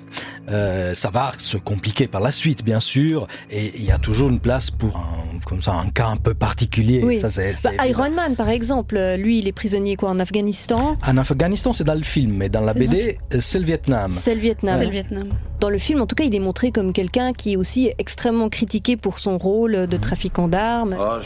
Euh, 0.49 0.95
ça 0.95 1.11
va 1.11 1.33
se 1.39 1.57
compliquer 1.57 2.07
par 2.07 2.21
la 2.21 2.31
suite, 2.31 2.65
bien 2.65 2.81
sûr, 2.81 3.27
et 3.51 3.73
il 3.77 3.85
y 3.85 3.91
a 3.91 3.99
toujours 3.99 4.31
une 4.31 4.41
place 4.41 4.71
pour 4.71 4.97
un, 4.97 5.39
comme 5.45 5.61
ça, 5.61 5.73
un 5.73 5.91
cas 5.91 6.07
un 6.07 6.17
peu 6.17 6.35
particulier. 6.35 7.03
Oui. 7.05 7.19
Ça, 7.19 7.31
c'est, 7.31 7.55
bah, 7.65 7.87
Iron 7.87 8.11
Man, 8.11 8.37
par 8.37 8.49
exemple, 8.49 8.99
lui, 9.17 9.39
il 9.39 9.49
est 9.49 9.53
prisonnier 9.53 9.97
quoi 9.97 10.11
en 10.11 10.19
Afghanistan 10.19 10.97
En 11.07 11.19
Afghanistan, 11.19 11.73
c'est 11.73 11.85
dans 11.85 11.95
le 11.95 12.03
film, 12.03 12.35
mais 12.35 12.49
dans 12.49 12.61
la 12.61 12.75
BD, 12.75 13.19
c'est 13.41 13.59
le 13.59 13.65
Vietnam. 13.65 14.13
C'est 14.13 14.35
le 14.35 14.41
Vietnam. 14.41 14.77
C'est 14.77 14.85
le 14.85 14.91
Vietnam. 14.91 15.29
Dans 15.61 15.71
le 15.71 15.79
film, 15.79 16.01
en 16.01 16.07
tout 16.07 16.15
cas, 16.15 16.25
il 16.25 16.35
est 16.35 16.41
montré 16.41 16.73
comme 16.73 16.93
quelqu'un 16.93 17.33
qui 17.33 17.53
est 17.53 17.57
aussi 17.57 17.93
extrêmement 17.99 18.49
critiqué 18.49 18.97
pour 18.97 19.19
son 19.19 19.39
rôle 19.39 19.87
de 19.87 19.97
trafiquant 19.97 20.49
d'armes. 20.49 20.97
Oh, 20.99 21.19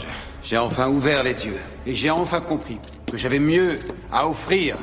j'ai 0.43 0.57
enfin 0.57 0.89
ouvert 0.89 1.23
les 1.23 1.45
yeux 1.45 1.59
et 1.87 1.95
j'ai 1.95 2.09
enfin 2.09 2.41
compris 2.41 2.77
que 3.11 3.17
j'avais 3.17 3.39
mieux 3.39 3.79
à 4.11 4.27
offrir 4.27 4.77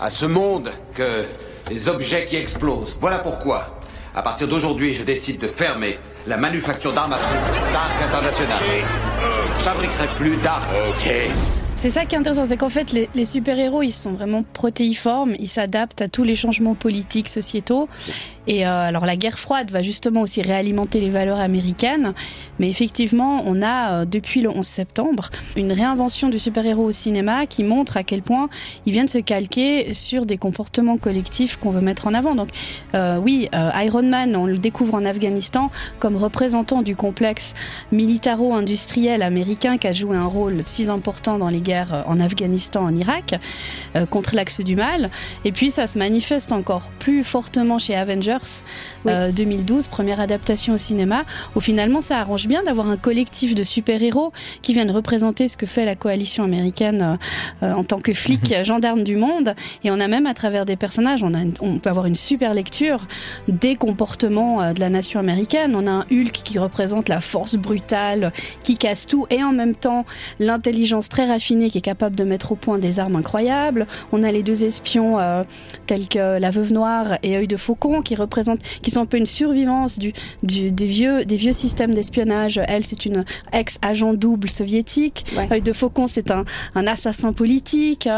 à 0.00 0.10
ce 0.10 0.24
monde 0.26 0.70
que 0.94 1.24
les 1.70 1.88
objets 1.88 2.26
qui 2.26 2.36
explosent. 2.36 2.96
Voilà 3.00 3.18
pourquoi, 3.18 3.80
à 4.14 4.22
partir 4.22 4.48
d'aujourd'hui, 4.48 4.94
je 4.94 5.04
décide 5.04 5.38
de 5.38 5.48
fermer 5.48 5.98
la 6.26 6.36
manufacture 6.36 6.92
d'armes 6.92 7.12
à 7.12 7.18
feu 7.18 7.38
Stark 7.70 7.90
International. 8.08 8.58
Je 9.18 9.48
ne 9.48 9.64
fabriquerai 9.64 10.06
plus 10.16 10.36
d'armes. 10.36 10.64
Ok. 10.90 11.61
C'est 11.76 11.90
ça 11.90 12.04
qui 12.04 12.14
est 12.14 12.18
intéressant, 12.18 12.46
c'est 12.46 12.56
qu'en 12.56 12.68
fait, 12.68 12.92
les, 12.92 13.24
super-héros, 13.24 13.82
ils 13.82 13.92
sont 13.92 14.12
vraiment 14.12 14.44
protéiformes, 14.52 15.34
ils 15.38 15.48
s'adaptent 15.48 16.00
à 16.00 16.08
tous 16.08 16.22
les 16.22 16.36
changements 16.36 16.74
politiques, 16.74 17.28
sociétaux. 17.28 17.88
Et 18.46 18.66
euh, 18.66 18.88
alors, 18.88 19.06
la 19.06 19.16
guerre 19.16 19.38
froide 19.38 19.70
va 19.70 19.82
justement 19.82 20.20
aussi 20.20 20.42
réalimenter 20.42 21.00
les 21.00 21.10
valeurs 21.10 21.40
américaines. 21.40 22.12
Mais 22.58 22.68
effectivement, 22.68 23.42
on 23.46 23.62
a, 23.62 23.92
euh, 23.92 24.04
depuis 24.04 24.40
le 24.42 24.50
11 24.50 24.64
septembre, 24.66 25.30
une 25.56 25.72
réinvention 25.72 26.28
du 26.28 26.38
super-héros 26.38 26.84
au 26.84 26.92
cinéma 26.92 27.46
qui 27.46 27.64
montre 27.64 27.96
à 27.96 28.02
quel 28.02 28.22
point 28.22 28.48
ils 28.86 28.92
viennent 28.92 29.08
se 29.08 29.18
calquer 29.18 29.94
sur 29.94 30.26
des 30.26 30.36
comportements 30.36 30.96
collectifs 30.96 31.56
qu'on 31.56 31.70
veut 31.70 31.80
mettre 31.80 32.06
en 32.06 32.14
avant. 32.14 32.34
Donc, 32.34 32.48
euh, 32.94 33.16
oui, 33.18 33.48
euh, 33.54 33.70
Iron 33.84 34.02
Man, 34.02 34.36
on 34.36 34.46
le 34.46 34.58
découvre 34.58 34.94
en 34.94 35.04
Afghanistan 35.04 35.70
comme 35.98 36.16
représentant 36.16 36.82
du 36.82 36.96
complexe 36.96 37.54
militaro-industriel 37.90 39.22
américain 39.22 39.78
qui 39.78 39.86
a 39.86 39.92
joué 39.92 40.16
un 40.16 40.26
rôle 40.26 40.60
si 40.64 40.82
important 40.88 41.38
dans 41.38 41.48
les 41.48 41.60
guerres 41.60 42.04
en 42.06 42.20
Afghanistan, 42.20 42.82
en 42.84 42.96
Irak, 42.96 43.34
euh, 43.96 44.06
contre 44.06 44.34
l'axe 44.34 44.60
du 44.60 44.76
mal. 44.76 45.10
Et 45.44 45.52
puis 45.52 45.70
ça 45.70 45.86
se 45.86 45.98
manifeste 45.98 46.52
encore 46.52 46.90
plus 46.98 47.24
fortement 47.24 47.78
chez 47.78 47.94
Avengers 47.94 48.31
Oui. 49.04 49.12
euh, 49.12 49.30
2012, 49.32 49.88
première 49.88 50.20
adaptation 50.20 50.74
au 50.74 50.78
cinéma, 50.78 51.24
où 51.56 51.60
finalement 51.60 52.00
ça 52.00 52.18
arrange 52.18 52.46
bien 52.46 52.62
d'avoir 52.62 52.88
un 52.88 52.96
collectif 52.96 53.54
de 53.54 53.64
super-héros 53.64 54.32
qui 54.62 54.72
viennent 54.74 54.90
représenter 54.90 55.48
ce 55.48 55.56
que 55.56 55.66
fait 55.66 55.84
la 55.84 55.96
coalition 55.96 56.44
américaine 56.44 57.18
euh, 57.62 57.66
euh, 57.66 57.72
en 57.72 57.84
tant 57.84 57.98
que 58.00 58.12
flic 58.12 58.54
gendarme 58.64 59.02
du 59.04 59.16
monde. 59.16 59.54
Et 59.84 59.90
on 59.90 59.98
a 60.00 60.08
même 60.08 60.26
à 60.26 60.34
travers 60.34 60.64
des 60.64 60.76
personnages, 60.76 61.22
on, 61.22 61.34
a 61.34 61.40
une- 61.42 61.54
on 61.60 61.78
peut 61.78 61.90
avoir 61.90 62.06
une 62.06 62.14
super 62.16 62.54
lecture 62.54 63.06
des 63.48 63.76
comportements 63.76 64.72
de 64.72 64.80
la 64.80 64.88
nation 64.90 65.20
américaine. 65.20 65.74
On 65.76 65.86
a 65.86 65.90
un 65.90 66.06
Hulk 66.10 66.32
qui 66.32 66.58
représente 66.58 67.08
la 67.08 67.20
force 67.20 67.56
brutale, 67.56 68.32
qui 68.62 68.76
casse 68.76 69.06
tout, 69.06 69.26
et 69.30 69.42
en 69.42 69.52
même 69.52 69.74
temps 69.74 70.04
l'intelligence 70.38 71.08
très 71.08 71.26
raffinée 71.26 71.70
qui 71.70 71.78
est 71.78 71.82
capable 71.82 72.16
de 72.16 72.24
mettre 72.24 72.52
au 72.52 72.54
point 72.56 72.78
des 72.78 72.98
armes 72.98 73.16
incroyables. 73.16 73.86
On 74.12 74.22
a 74.22 74.32
les 74.32 74.42
deux 74.42 74.64
espions 74.64 75.18
euh, 75.18 75.44
tels 75.86 76.08
que 76.08 76.38
la 76.38 76.50
Veuve 76.50 76.72
Noire 76.72 77.18
et 77.22 77.36
Œil 77.36 77.46
de 77.46 77.56
Faucon 77.56 78.02
qui 78.02 78.14
représentent, 78.22 78.60
qui 78.82 78.90
sont 78.90 79.00
un 79.02 79.06
peu 79.06 79.18
une 79.18 79.26
survivance 79.26 79.98
du, 79.98 80.12
du- 80.42 80.70
des 80.72 80.86
vieux 80.86 81.24
des 81.24 81.36
vieux 81.36 81.52
systèmes 81.52 81.94
d'espionnage. 81.94 82.60
Elle, 82.68 82.84
c'est 82.84 83.04
une 83.06 83.24
ex-agent 83.52 84.14
double 84.14 84.48
soviétique. 84.48 85.24
Ouais. 85.36 85.48
Œil 85.52 85.62
de 85.62 85.72
Faucon, 85.72 86.06
c'est 86.06 86.30
un, 86.30 86.44
un 86.74 86.86
assassin 86.86 87.32
politique. 87.32 88.08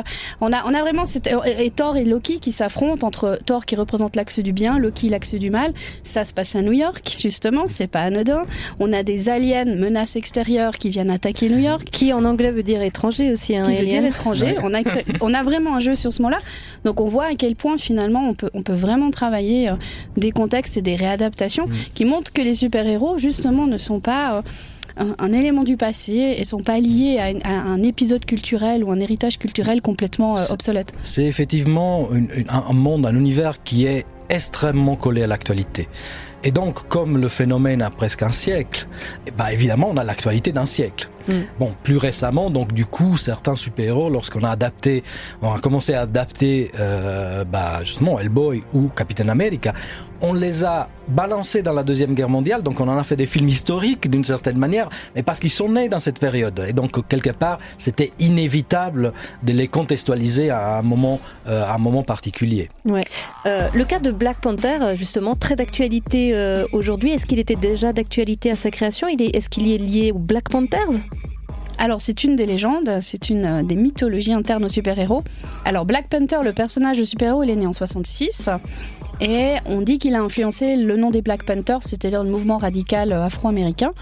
On 0.40 0.52
a 0.52 0.62
on 0.66 0.74
a 0.74 0.80
vraiment 0.80 1.06
cette, 1.06 1.28
et 1.58 1.70
Thor 1.70 1.96
et 1.96 2.04
Loki 2.04 2.38
qui 2.40 2.52
s'affrontent 2.52 3.06
entre 3.06 3.38
Thor 3.44 3.64
qui 3.66 3.76
représente 3.76 4.16
l'axe 4.16 4.38
du 4.38 4.52
bien, 4.52 4.78
Loki 4.78 5.08
l'axe 5.08 5.34
du 5.34 5.50
mal. 5.50 5.72
Ça 6.04 6.24
se 6.24 6.32
passe 6.32 6.54
à 6.54 6.62
New 6.62 6.72
York 6.72 7.16
justement, 7.18 7.64
c'est 7.68 7.86
pas 7.86 8.00
anodin. 8.02 8.44
On 8.78 8.92
a 8.92 9.02
des 9.02 9.28
aliens 9.28 9.64
menaces 9.64 10.16
extérieures 10.16 10.78
qui 10.78 10.90
viennent 10.90 11.10
attaquer 11.10 11.48
New 11.48 11.58
York 11.58 11.84
Qui 11.90 12.12
en 12.12 12.24
anglais 12.24 12.50
veut 12.50 12.62
dire 12.62 12.82
étranger 12.82 13.32
aussi, 13.32 13.56
hein, 13.56 13.62
qui 13.64 13.72
veut 13.72 13.78
Alien. 13.78 14.00
dire 14.02 14.10
étranger. 14.10 14.56
On 14.62 14.74
a, 14.74 14.80
on 15.20 15.34
a 15.34 15.42
vraiment 15.42 15.76
un 15.76 15.80
jeu 15.80 15.94
sur 15.94 16.12
ce 16.12 16.20
mot-là. 16.22 16.38
Donc 16.84 17.00
on 17.00 17.08
voit 17.08 17.26
à 17.26 17.34
quel 17.34 17.56
point 17.56 17.78
finalement 17.78 18.28
on 18.28 18.34
peut, 18.34 18.50
on 18.54 18.62
peut 18.62 18.72
vraiment 18.74 19.10
travailler 19.10 19.68
euh, 19.68 19.74
des 20.16 20.30
contextes 20.32 20.76
et 20.76 20.82
des 20.82 20.96
réadaptations 20.96 21.66
qui 21.94 22.04
montrent 22.04 22.32
que 22.32 22.42
les 22.42 22.54
super-héros 22.54 23.18
justement 23.18 23.66
ne 23.66 23.78
sont 23.78 24.00
pas... 24.00 24.36
euh, 24.38 24.42
un, 24.96 25.16
un 25.18 25.32
élément 25.32 25.64
du 25.64 25.76
passé 25.76 26.36
et 26.38 26.44
sont 26.44 26.58
pas 26.60 26.78
liés 26.78 27.18
à, 27.18 27.28
une- 27.30 27.42
à 27.44 27.50
un 27.50 27.82
épisode 27.82 28.24
culturel 28.24 28.84
ou 28.84 28.92
un 28.92 29.00
héritage 29.00 29.38
culturel 29.40 29.82
complètement 29.82 30.38
euh, 30.38 30.42
obsolète. 30.50 30.92
C'est 31.02 31.24
effectivement 31.24 32.12
une- 32.12 32.28
une- 32.32 32.48
un 32.48 32.62
un 32.70 32.72
monde, 32.74 33.04
un 33.04 33.16
univers 33.16 33.60
qui 33.64 33.86
est 33.86 34.04
extrêmement 34.28 34.94
collé 34.94 35.22
à 35.24 35.26
l'actualité. 35.26 35.88
Et 36.44 36.50
donc, 36.50 36.86
comme 36.88 37.18
le 37.18 37.28
phénomène 37.28 37.80
a 37.80 37.90
presque 37.90 38.22
un 38.22 38.30
siècle, 38.30 38.86
ben, 39.36 39.46
évidemment, 39.48 39.88
on 39.90 39.96
a 39.96 40.04
l'actualité 40.04 40.52
d'un 40.52 40.66
siècle. 40.66 41.08
Mm. 41.26 41.32
Bon, 41.58 41.74
plus 41.82 41.96
récemment, 41.96 42.50
donc 42.50 42.72
du 42.72 42.84
coup, 42.84 43.16
certains 43.16 43.54
super-héros, 43.54 44.10
lorsqu'on 44.10 44.44
a 44.44 44.50
adapté, 44.50 45.02
on 45.40 45.54
a 45.54 45.58
commencé 45.58 45.94
à 45.94 46.02
adapter 46.02 46.70
euh, 46.78 47.44
bah, 47.44 47.78
justement 47.80 48.20
Hellboy 48.20 48.62
ou 48.74 48.88
Captain 48.88 49.30
America, 49.30 49.72
on 50.24 50.32
les 50.32 50.64
a 50.64 50.88
balancés 51.06 51.60
dans 51.60 51.74
la 51.74 51.82
Deuxième 51.82 52.14
Guerre 52.14 52.30
mondiale, 52.30 52.62
donc 52.62 52.80
on 52.80 52.88
en 52.88 52.96
a 52.96 53.04
fait 53.04 53.14
des 53.14 53.26
films 53.26 53.48
historiques 53.48 54.08
d'une 54.10 54.24
certaine 54.24 54.56
manière, 54.56 54.88
mais 55.14 55.22
parce 55.22 55.38
qu'ils 55.38 55.50
sont 55.50 55.68
nés 55.68 55.90
dans 55.90 56.00
cette 56.00 56.18
période. 56.18 56.64
Et 56.66 56.72
donc, 56.72 57.06
quelque 57.08 57.28
part, 57.28 57.58
c'était 57.76 58.10
inévitable 58.18 59.12
de 59.42 59.52
les 59.52 59.68
contextualiser 59.68 60.48
à 60.48 60.78
un 60.78 60.82
moment, 60.82 61.20
euh, 61.46 61.64
à 61.64 61.74
un 61.74 61.78
moment 61.78 62.02
particulier. 62.02 62.70
Euh, 63.46 63.68
le 63.74 63.84
cas 63.84 63.98
de 63.98 64.10
Black 64.10 64.40
Panther, 64.40 64.78
euh, 64.80 64.96
justement, 64.96 65.34
très 65.36 65.56
d'actualité 65.56 66.14
aujourd'hui. 66.72 67.12
Est-ce 67.12 67.26
qu'il 67.26 67.38
était 67.38 67.56
déjà 67.56 67.92
d'actualité 67.92 68.50
à 68.50 68.56
sa 68.56 68.70
création? 68.70 69.08
Est-ce 69.08 69.50
qu'il 69.50 69.70
est 69.70 69.78
lié 69.78 70.10
aux 70.10 70.18
Black 70.18 70.48
Panthers? 70.48 71.00
Alors 71.78 72.00
c'est 72.00 72.24
une 72.24 72.36
des 72.36 72.46
légendes, 72.46 72.98
c'est 73.00 73.30
une 73.30 73.44
euh, 73.44 73.62
des 73.62 73.76
mythologies 73.76 74.32
internes 74.32 74.64
aux 74.64 74.68
super-héros. 74.68 75.22
Alors 75.64 75.84
Black 75.84 76.08
Panther, 76.08 76.38
le 76.44 76.52
personnage 76.52 76.98
de 76.98 77.04
super-héros, 77.04 77.42
il 77.42 77.50
est 77.50 77.56
né 77.56 77.66
en 77.66 77.72
66 77.72 78.48
et 79.20 79.54
on 79.66 79.80
dit 79.80 79.98
qu'il 79.98 80.14
a 80.14 80.20
influencé 80.20 80.76
le 80.76 80.96
nom 80.96 81.10
des 81.10 81.22
Black 81.22 81.44
Panthers, 81.44 81.82
c'est-à-dire 81.82 82.22
le 82.22 82.30
mouvement 82.30 82.58
radical 82.58 83.12
euh, 83.12 83.24
afro-américain 83.24 83.92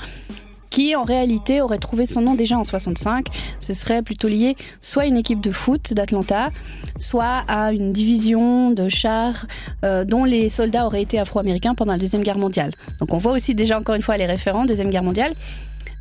qui 0.72 0.96
en 0.96 1.02
réalité 1.02 1.60
aurait 1.60 1.78
trouvé 1.78 2.06
son 2.06 2.22
nom 2.22 2.34
déjà 2.34 2.56
en 2.56 2.64
65. 2.64 3.26
Ce 3.60 3.74
serait 3.74 4.00
plutôt 4.00 4.26
lié 4.26 4.56
soit 4.80 5.02
à 5.02 5.06
une 5.06 5.18
équipe 5.18 5.40
de 5.40 5.52
foot 5.52 5.92
d'Atlanta, 5.92 6.48
soit 6.96 7.44
à 7.46 7.72
une 7.72 7.92
division 7.92 8.70
de 8.70 8.88
chars 8.88 9.44
euh, 9.84 10.04
dont 10.04 10.24
les 10.24 10.48
soldats 10.48 10.86
auraient 10.86 11.02
été 11.02 11.18
afro-américains 11.18 11.74
pendant 11.74 11.92
la 11.92 11.98
Deuxième 11.98 12.22
Guerre 12.22 12.38
mondiale. 12.38 12.70
Donc 13.00 13.12
on 13.12 13.18
voit 13.18 13.32
aussi 13.32 13.54
déjà 13.54 13.78
encore 13.78 13.96
une 13.96 14.02
fois 14.02 14.16
les 14.16 14.24
référents, 14.24 14.64
Deuxième 14.64 14.88
Guerre 14.88 15.02
mondiale. 15.02 15.34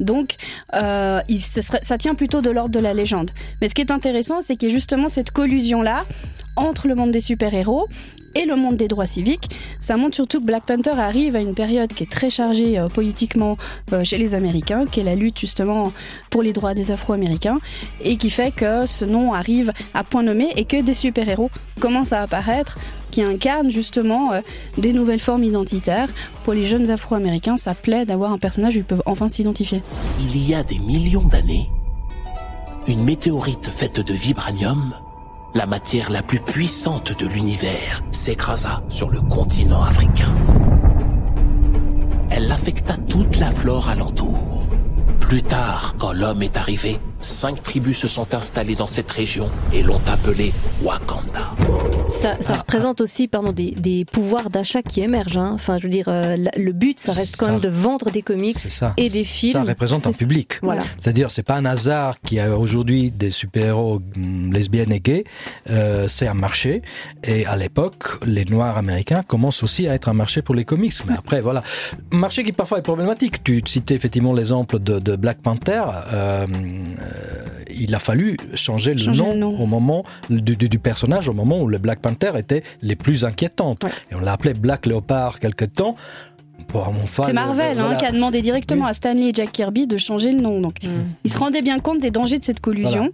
Donc, 0.01 0.35
euh, 0.73 1.21
ça 1.39 1.97
tient 1.97 2.15
plutôt 2.15 2.41
de 2.41 2.49
l'ordre 2.49 2.71
de 2.71 2.79
la 2.79 2.93
légende. 2.93 3.31
Mais 3.61 3.69
ce 3.69 3.75
qui 3.75 3.81
est 3.81 3.91
intéressant, 3.91 4.41
c'est 4.41 4.55
qu'il 4.55 4.69
y 4.69 4.71
a 4.71 4.75
justement 4.75 5.09
cette 5.09 5.31
collusion-là 5.31 6.05
entre 6.55 6.87
le 6.87 6.95
monde 6.95 7.11
des 7.11 7.21
super-héros 7.21 7.87
et 8.35 8.45
le 8.45 8.55
monde 8.55 8.77
des 8.77 8.87
droits 8.87 9.05
civiques. 9.05 9.49
Ça 9.79 9.97
montre 9.97 10.15
surtout 10.15 10.39
que 10.39 10.45
Black 10.45 10.63
Panther 10.65 10.91
arrive 10.91 11.35
à 11.35 11.39
une 11.39 11.53
période 11.53 11.93
qui 11.93 12.03
est 12.03 12.09
très 12.09 12.29
chargée 12.29 12.79
euh, 12.79 12.87
politiquement 12.87 13.57
euh, 13.93 14.03
chez 14.03 14.17
les 14.17 14.35
Américains, 14.35 14.85
qui 14.85 14.99
est 14.99 15.03
la 15.03 15.15
lutte 15.15 15.39
justement 15.39 15.93
pour 16.29 16.43
les 16.43 16.53
droits 16.53 16.73
des 16.73 16.91
Afro-Américains, 16.91 17.59
et 18.03 18.17
qui 18.17 18.29
fait 18.29 18.51
que 18.51 18.85
ce 18.85 19.05
nom 19.05 19.33
arrive 19.33 19.71
à 19.93 20.03
point 20.03 20.23
nommé 20.23 20.49
et 20.55 20.65
que 20.65 20.81
des 20.81 20.93
super-héros 20.93 21.49
commencent 21.79 22.13
à 22.13 22.21
apparaître 22.21 22.77
qui 23.11 23.21
incarnent 23.21 23.71
justement 23.71 24.33
euh, 24.33 24.41
des 24.77 24.93
nouvelles 24.93 25.19
formes 25.19 25.43
identitaires. 25.43 26.09
Pour 26.43 26.53
les 26.53 26.65
jeunes 26.65 26.89
Afro-Américains, 26.89 27.57
ça 27.57 27.75
plaît 27.75 28.05
d'avoir 28.05 28.31
un 28.31 28.37
personnage 28.37 28.75
où 28.75 28.79
ils 28.79 28.85
peuvent 28.85 29.03
enfin 29.05 29.29
s'identifier. 29.29 29.83
Il 30.19 30.47
y 30.49 30.55
a 30.55 30.63
des 30.63 30.79
millions 30.79 31.27
d'années, 31.27 31.69
une 32.87 33.03
météorite 33.03 33.69
faite 33.69 33.99
de 33.99 34.13
vibranium, 34.13 34.93
la 35.53 35.65
matière 35.65 36.09
la 36.09 36.21
plus 36.21 36.39
puissante 36.39 37.17
de 37.19 37.27
l'univers, 37.27 38.01
s'écrasa 38.11 38.83
sur 38.87 39.09
le 39.09 39.21
continent 39.21 39.83
africain. 39.83 40.33
Elle 42.29 42.51
affecta 42.51 42.95
toute 42.97 43.37
la 43.39 43.51
flore 43.51 43.89
alentour. 43.89 44.67
Plus 45.19 45.43
tard, 45.43 45.95
quand 45.97 46.13
l'homme 46.13 46.41
est 46.43 46.57
arrivé, 46.57 46.97
cinq 47.21 47.61
tribus 47.63 47.97
se 47.97 48.07
sont 48.07 48.33
installées 48.33 48.75
dans 48.75 48.87
cette 48.87 49.09
région 49.11 49.49
et 49.73 49.83
l'ont 49.83 50.01
appelée 50.11 50.53
Wakanda. 50.83 51.51
Ça, 52.05 52.35
ça 52.41 52.55
représente 52.55 52.99
aussi 53.01 53.27
pardon, 53.27 53.51
des, 53.51 53.71
des 53.71 54.05
pouvoirs 54.05 54.49
d'achat 54.49 54.81
qui 54.81 55.01
émergent. 55.01 55.37
Hein. 55.37 55.51
Enfin, 55.53 55.77
je 55.77 55.83
veux 55.83 55.89
dire, 55.89 56.05
euh, 56.07 56.35
le 56.57 56.71
but, 56.73 56.99
ça 56.99 57.13
reste 57.13 57.37
quand 57.37 57.45
Ça- 57.45 57.51
même 57.53 57.61
de 57.61 57.69
vendre 57.69 58.09
des 58.11 58.21
comics 58.21 58.57
et 58.97 59.09
des 59.09 59.23
films. 59.23 59.53
Ça 59.53 59.63
représente 59.63 60.07
un 60.07 60.11
ça. 60.11 60.17
public. 60.17 60.59
Voilà. 60.61 60.83
C'est-à-dire, 60.99 61.31
c'est 61.31 61.43
pas 61.43 61.55
un 61.55 61.65
hasard 61.65 62.19
qu'il 62.21 62.37
y 62.37 62.41
a 62.41 62.57
aujourd'hui 62.57 63.11
des 63.11 63.31
super-héros 63.31 64.01
hum, 64.15 64.51
lesbiennes 64.51 64.91
et 64.91 64.99
gays. 64.99 65.23
Euh, 65.69 66.07
c'est 66.07 66.27
un 66.27 66.33
marché. 66.33 66.81
Et 67.23 67.45
à 67.45 67.55
l'époque, 67.55 68.23
les 68.25 68.45
Noirs 68.45 68.77
américains 68.77 69.21
commencent 69.23 69.63
aussi 69.63 69.87
à 69.87 69.93
être 69.93 70.09
un 70.09 70.13
marché 70.13 70.41
pour 70.41 70.55
les 70.55 70.65
comics. 70.65 70.93
Mais 71.07 71.13
après, 71.17 71.41
voilà. 71.41 71.63
Un 72.11 72.17
marché 72.17 72.43
qui 72.43 72.51
parfois 72.51 72.79
est 72.79 72.83
problématique. 72.83 73.43
Tu 73.43 73.61
citais 73.65 73.93
effectivement 73.95 74.33
l'exemple 74.33 74.79
de, 74.79 74.99
de 74.99 75.15
Black 75.15 75.41
Panther. 75.41 75.83
Euh, 76.13 76.47
il 77.73 77.93
a 77.95 77.99
fallu 77.99 78.37
changer 78.55 78.93
le, 78.93 78.99
Changer 78.99 79.21
nom, 79.23 79.33
le 79.33 79.39
nom. 79.39 79.59
au 79.59 79.65
moment 79.65 80.03
du, 80.29 80.41
du- 80.55 80.69
du 80.69 80.79
personnage, 80.79 81.29
au 81.29 81.33
moment 81.33 81.61
où 81.61 81.67
le 81.67 81.77
Black 81.77 81.99
Panther 81.99 82.31
était 82.37 82.63
les 82.81 82.95
plus 82.95 83.25
inquiétantes. 83.25 83.85
Et 84.11 84.15
on 84.15 84.19
l'a 84.19 84.33
appelé 84.33 84.53
Black 84.53 84.85
Leopard 84.85 85.39
quelque 85.39 85.65
temps. 85.65 85.95
Bon, 86.71 86.83
C'est 87.07 87.33
Marvel 87.33 87.79
euh, 87.79 87.89
hein, 87.89 87.95
qui 87.95 88.05
a 88.05 88.11
demandé 88.11 88.41
directement 88.41 88.85
à 88.85 88.93
Stanley 88.93 89.29
et 89.29 89.33
Jack 89.33 89.51
Kirby 89.51 89.87
de 89.87 89.97
changer 89.97 90.31
le 90.31 90.39
nom. 90.39 90.61
Donc, 90.61 90.75
ils 91.23 91.31
se 91.33 91.37
rendaient 91.37 91.61
bien 91.63 91.79
compte 91.79 91.99
des 91.99 92.11
dangers 92.11 92.37
de 92.37 92.43
cette 92.43 92.59
collusion. 92.61 93.09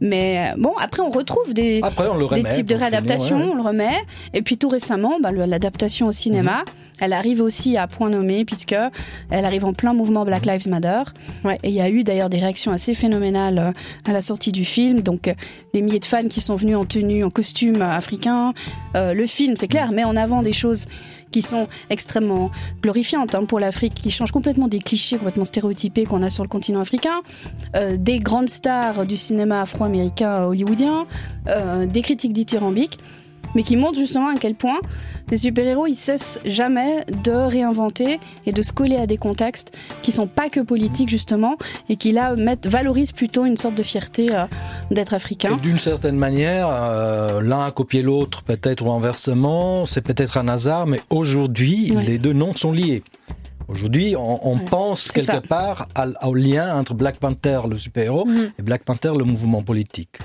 Mais 0.00 0.50
euh, 0.52 0.56
bon, 0.58 0.72
après, 0.80 1.02
on 1.02 1.10
retrouve 1.10 1.54
des, 1.54 1.80
Après, 1.82 2.08
on 2.08 2.14
le 2.14 2.28
des 2.28 2.40
remet 2.40 2.50
types 2.50 2.66
de 2.66 2.74
finir, 2.74 2.90
réadaptation, 2.90 3.36
ouais, 3.38 3.48
on 3.52 3.54
le 3.54 3.62
remet. 3.62 3.94
Et 4.32 4.42
puis 4.42 4.58
tout 4.58 4.68
récemment, 4.68 5.18
bah, 5.22 5.30
l'adaptation 5.32 6.06
au 6.08 6.12
cinéma, 6.12 6.64
Mhm. 6.66 6.74
elle 7.00 7.12
arrive 7.12 7.40
aussi 7.40 7.76
à 7.76 7.86
point 7.86 8.10
nommé 8.10 8.44
puisque 8.44 8.74
elle 9.30 9.44
arrive 9.44 9.64
en 9.64 9.72
plein 9.72 9.94
mouvement 9.94 10.24
Black 10.24 10.46
Lives 10.46 10.68
Matter. 10.68 11.02
Et 11.62 11.68
il 11.68 11.74
y 11.74 11.80
a 11.80 11.88
eu 11.88 12.04
d'ailleurs 12.04 12.28
des 12.30 12.38
réactions 12.38 12.72
assez 12.72 12.94
phénoménales 12.94 13.58
euh, 13.58 13.72
à 14.04 14.12
la 14.12 14.20
sortie 14.20 14.52
du 14.52 14.64
film. 14.64 15.00
Donc 15.00 15.28
euh, 15.28 15.34
des 15.72 15.80
milliers 15.82 16.00
de 16.00 16.04
fans 16.04 16.28
qui 16.28 16.40
sont 16.40 16.56
venus 16.56 16.76
en 16.76 16.84
tenue, 16.84 17.24
en 17.24 17.30
costume 17.30 17.80
africain. 17.82 18.52
Euh, 18.96 19.14
le 19.14 19.26
film, 19.26 19.56
c'est 19.56 19.68
clair, 19.68 19.92
met 19.92 20.04
en 20.04 20.16
avant 20.16 20.42
des 20.42 20.52
choses 20.52 20.86
qui 21.34 21.42
sont 21.42 21.66
extrêmement 21.90 22.52
glorifiantes 22.80 23.34
hein, 23.34 23.44
pour 23.44 23.58
l'Afrique, 23.58 23.94
qui 23.94 24.12
changent 24.12 24.30
complètement 24.30 24.68
des 24.68 24.78
clichés 24.78 25.16
complètement 25.16 25.44
stéréotypés 25.44 26.04
qu'on 26.04 26.22
a 26.22 26.30
sur 26.30 26.44
le 26.44 26.48
continent 26.48 26.80
africain, 26.80 27.22
Euh, 27.74 27.96
des 27.98 28.20
grandes 28.20 28.48
stars 28.48 29.04
du 29.04 29.16
cinéma 29.16 29.62
afro-américain 29.62 30.44
hollywoodien, 30.44 31.06
euh, 31.48 31.86
des 31.86 32.02
critiques 32.02 32.32
dithyrambiques, 32.32 32.98
mais 33.54 33.62
qui 33.62 33.76
montrent 33.76 33.98
justement 33.98 34.28
à 34.28 34.38
quel 34.38 34.54
point 34.54 34.78
les 35.30 35.36
super-héros, 35.38 35.86
ils 35.86 35.96
cessent 35.96 36.38
jamais 36.44 37.04
de 37.22 37.30
réinventer 37.32 38.20
et 38.46 38.52
de 38.52 38.60
se 38.62 38.72
coller 38.72 38.96
à 38.96 39.06
des 39.06 39.16
contextes 39.16 39.72
qui 40.02 40.12
sont 40.12 40.26
pas 40.26 40.50
que 40.50 40.60
politiques 40.60 41.08
justement, 41.08 41.56
et 41.88 41.96
qui 41.96 42.12
là 42.12 42.34
mettent, 42.36 42.66
valorisent 42.66 43.12
plutôt 43.12 43.44
une 43.46 43.56
sorte 43.56 43.74
de 43.74 43.82
fierté 43.82 44.26
euh, 44.32 44.44
d'être 44.90 45.14
africain. 45.14 45.56
D'une 45.62 45.78
certaine 45.78 46.16
manière, 46.16 46.68
euh, 46.70 47.40
l'un 47.40 47.64
a 47.66 47.70
copié 47.70 48.02
l'autre, 48.02 48.42
peut-être 48.42 48.84
ou 48.84 48.90
inversement, 48.92 49.86
c'est 49.86 50.02
peut-être 50.02 50.36
un 50.36 50.48
hasard, 50.48 50.86
mais 50.86 51.00
aujourd'hui, 51.10 51.92
Ouais. 51.94 52.02
les 52.04 52.18
deux 52.18 52.32
noms 52.34 52.54
sont 52.54 52.72
liés. 52.72 53.02
Aujourd'hui, 53.68 54.14
on, 54.14 54.46
on 54.46 54.58
Ouais, 54.58 54.64
pense 54.66 55.10
quelque 55.10 55.32
ça. 55.32 55.40
part 55.40 55.88
à- 55.94 56.28
au 56.28 56.34
lien 56.34 56.76
entre 56.78 56.92
Black 56.92 57.16
Panther, 57.16 57.60
le 57.68 57.76
super-héros, 57.78 58.26
Mhm. 58.26 58.50
et 58.58 58.62
Black 58.62 58.84
Panther, 58.84 59.12
le 59.16 59.24
mouvement 59.24 59.62
politique. 59.62 60.18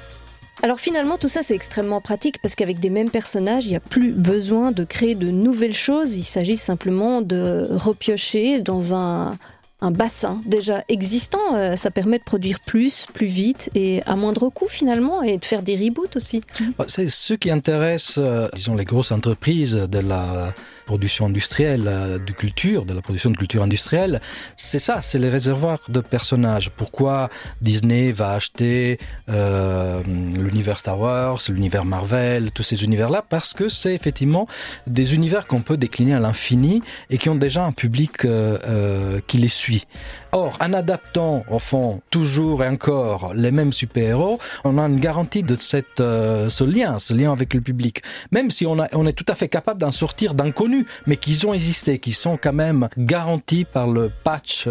Alors 0.62 0.80
finalement, 0.80 1.18
tout 1.18 1.30
ça, 1.30 1.42
c'est 1.42 1.56
extrêmement 1.56 2.01
pratique 2.01 2.42
parce 2.42 2.56
qu'avec 2.56 2.80
des 2.80 2.89
mêmes 2.89 3.10
personnages, 3.10 3.66
il 3.66 3.70
n'y 3.70 3.75
a 3.78 3.82
plus 3.82 4.12
besoin 4.12 4.72
de 4.72 4.84
créer 4.84 5.16
de 5.16 5.30
nouvelles 5.30 5.74
choses. 5.74 6.16
Il 6.16 6.24
s'agit 6.24 6.58
simplement 6.58 7.22
de 7.22 7.68
repiocher 7.72 8.62
dans 8.62 8.94
un, 8.94 9.38
bassin 9.82 10.42
déjà 10.46 10.84
existant. 10.89 11.56
Euh, 11.56 11.78
Ça 11.78 11.92
permet 11.92 12.20
de 12.20 12.24
produire 12.24 12.60
plus, 12.60 13.06
plus 13.13 13.28
vite 13.28 13.70
et 13.74 14.04
à 14.06 14.18
moindre 14.18 14.50
coût 14.50 14.68
finalement 14.68 15.22
et 15.22 15.38
de 15.38 15.46
faire 15.46 15.62
des 15.62 15.75
reboots 15.78 16.18
aussi. 16.18 16.42
Bah, 16.78 16.84
C'est 16.89 17.08
ce 17.08 17.34
qui 17.34 17.50
intéresse, 17.50 18.16
euh, 18.18 18.50
disons, 18.54 18.75
les 18.75 18.84
grosses 18.84 19.13
entreprises 19.13 19.75
de 19.75 20.00
la 20.00 20.54
production 20.89 21.27
industrielle 21.27 21.86
euh, 21.86 22.17
de 22.17 22.31
culture, 22.31 22.84
de 22.84 22.96
la 22.96 23.03
production 23.03 23.29
de 23.29 23.38
culture 23.38 23.62
industrielle. 23.62 24.22
C'est 24.55 24.79
ça, 24.79 25.03
c'est 25.03 25.19
les 25.19 25.29
réservoirs 25.29 25.81
de 25.88 26.00
personnages. 26.00 26.72
Pourquoi 26.75 27.29
Disney 27.62 28.12
va 28.12 28.31
acheter 28.31 28.98
euh, 29.29 30.01
l'univers 30.46 30.79
Star 30.79 31.00
Wars, 31.00 31.39
l'univers 31.48 31.86
Marvel, 31.86 32.50
tous 32.51 32.63
ces 32.63 32.84
univers-là? 32.84 33.24
Parce 33.36 33.53
que 33.53 33.69
c'est 33.69 33.93
effectivement 33.93 34.48
des 34.88 35.13
univers 35.13 35.46
qu'on 35.46 35.62
peut 35.62 35.77
décliner 35.77 36.15
à 36.15 36.19
l'infini 36.19 36.81
et 37.12 37.19
qui 37.19 37.29
ont 37.29 37.36
déjà 37.48 37.63
un 37.63 37.72
public 37.72 38.25
euh, 38.25 39.19
qui 39.27 39.38
les 39.38 39.53
suit. 39.62 39.86
Or, 40.31 40.58
en 40.60 40.74
adaptant, 40.74 41.43
au 41.50 41.60
fond, 41.60 42.01
toujours 42.10 42.63
et 42.63 42.67
encore 42.67 43.34
les 43.36 43.51
mêmes 43.51 43.74
super-héros, 43.74 44.39
on 44.63 44.77
a 44.79 44.84
une 44.84 45.00
garantie 45.00 45.43
de 45.43 45.55
cette, 45.55 45.98
ce 45.98 46.63
lien, 46.63 47.00
ce 47.00 47.13
lien 47.13 47.31
avec 47.31 47.53
le 47.53 47.62
public. 47.62 48.01
Même 48.31 48.50
si 48.51 48.65
on, 48.65 48.79
a, 48.79 48.88
on 48.93 49.05
est 49.08 49.17
tout 49.22 49.25
à 49.27 49.36
fait 49.36 49.50
capable 49.50 49.79
d'en 49.81 49.91
sortir 49.91 50.34
d'inconnus, 50.36 50.78
mais 51.05 51.17
qu'ils 51.17 51.45
ont 51.45 51.53
existé, 51.53 52.00
qui 52.00 52.12
sont 52.12 52.38
quand 52.41 52.53
même 52.53 52.89
garantis 52.98 53.65
par 53.65 53.88
le 53.88 54.12
patch 54.24 54.67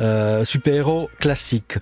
euh, 0.00 0.44
super-héros 0.44 1.08
classique. 1.18 1.74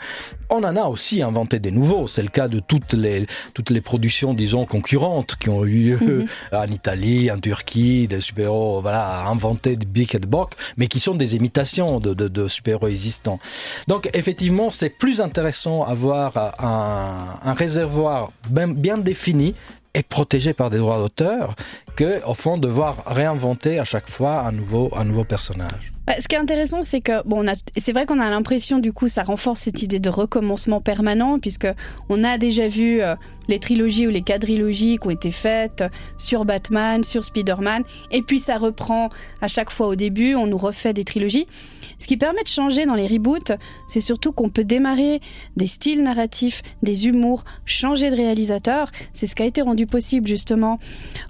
On 0.48 0.62
en 0.62 0.76
a 0.76 0.84
aussi 0.84 1.22
inventé 1.22 1.58
des 1.58 1.72
nouveaux. 1.72 2.06
C'est 2.06 2.22
le 2.22 2.28
cas 2.28 2.48
de 2.48 2.60
toutes 2.60 2.92
les, 2.92 3.26
toutes 3.52 3.70
les 3.70 3.80
productions, 3.80 4.32
disons, 4.32 4.64
concurrentes 4.64 5.36
qui 5.36 5.48
ont 5.48 5.64
eu 5.64 5.96
lieu 5.96 5.96
Mhm. 6.06 6.26
en 6.52 6.66
Italie, 6.66 7.30
en 7.30 7.38
Turquie, 7.38 8.08
des 8.08 8.20
super-héros, 8.20 8.80
voilà, 8.80 9.26
inventés 9.26 9.76
de 9.76 9.84
Bic 9.84 10.14
et 10.14 10.18
de 10.18 10.26
Bock, 10.26 10.54
mais 10.76 10.86
qui 10.88 11.00
sont 11.00 11.14
des 11.14 11.34
imitations 11.34 12.00
de, 12.00 12.14
de, 12.14 12.28
de 12.28 12.48
super-héros 12.48 12.88
existants. 12.88 13.38
Donc, 13.88 14.08
effectivement, 14.14 14.70
c'est 14.70 14.90
plus 14.90 15.20
intéressant 15.20 15.82
avoir 15.84 16.36
un, 16.58 17.38
un 17.44 17.54
réservoir 17.54 18.30
bien, 18.48 18.68
bien 18.68 18.98
défini 18.98 19.54
et 19.96 20.02
protégé 20.02 20.52
par 20.52 20.68
des 20.68 20.76
droits 20.76 20.98
d'auteur 20.98 21.56
que, 21.96 22.22
au 22.26 22.34
fond, 22.34 22.58
devoir 22.58 23.02
réinventer 23.06 23.78
à 23.78 23.84
chaque 23.84 24.10
fois 24.10 24.40
un 24.40 24.52
nouveau, 24.52 24.90
un 24.94 25.04
nouveau 25.04 25.24
personnage. 25.24 25.92
Ouais, 26.06 26.20
ce 26.20 26.28
qui 26.28 26.36
est 26.36 26.38
intéressant, 26.38 26.84
c'est 26.84 27.00
que 27.00 27.26
bon, 27.26 27.44
c'est 27.76 27.92
vrai 27.92 28.06
qu'on 28.06 28.20
a 28.20 28.30
l'impression 28.30 28.78
du 28.78 28.92
coup, 28.92 29.08
ça 29.08 29.24
renforce 29.24 29.60
cette 29.60 29.82
idée 29.82 29.98
de 29.98 30.10
recommencement 30.10 30.80
permanent, 30.80 31.38
puisque 31.40 31.66
on 32.08 32.22
a 32.22 32.38
déjà 32.38 32.68
vu 32.68 33.00
euh, 33.00 33.16
les 33.48 33.58
trilogies 33.58 34.06
ou 34.06 34.10
les 34.10 34.22
quadrilogies 34.22 34.98
qui 34.98 35.06
ont 35.08 35.10
été 35.10 35.32
faites 35.32 35.82
sur 36.16 36.44
Batman, 36.44 37.02
sur 37.02 37.24
Spider-Man, 37.24 37.82
et 38.12 38.22
puis 38.22 38.38
ça 38.38 38.58
reprend 38.58 39.08
à 39.40 39.48
chaque 39.48 39.70
fois 39.70 39.88
au 39.88 39.96
début, 39.96 40.34
on 40.36 40.46
nous 40.46 40.58
refait 40.58 40.92
des 40.92 41.04
trilogies. 41.04 41.48
Ce 41.98 42.06
qui 42.06 42.16
permet 42.16 42.42
de 42.42 42.48
changer 42.48 42.86
dans 42.86 42.94
les 42.94 43.06
reboots, 43.06 43.52
c'est 43.88 44.00
surtout 44.00 44.32
qu'on 44.32 44.50
peut 44.50 44.64
démarrer 44.64 45.20
des 45.56 45.66
styles 45.66 46.02
narratifs, 46.02 46.62
des 46.82 47.06
humours, 47.06 47.44
changer 47.64 48.10
de 48.10 48.16
réalisateur. 48.16 48.90
C'est 49.12 49.26
ce 49.26 49.34
qui 49.34 49.42
a 49.42 49.46
été 49.46 49.62
rendu 49.62 49.86
possible 49.86 50.28
justement 50.28 50.78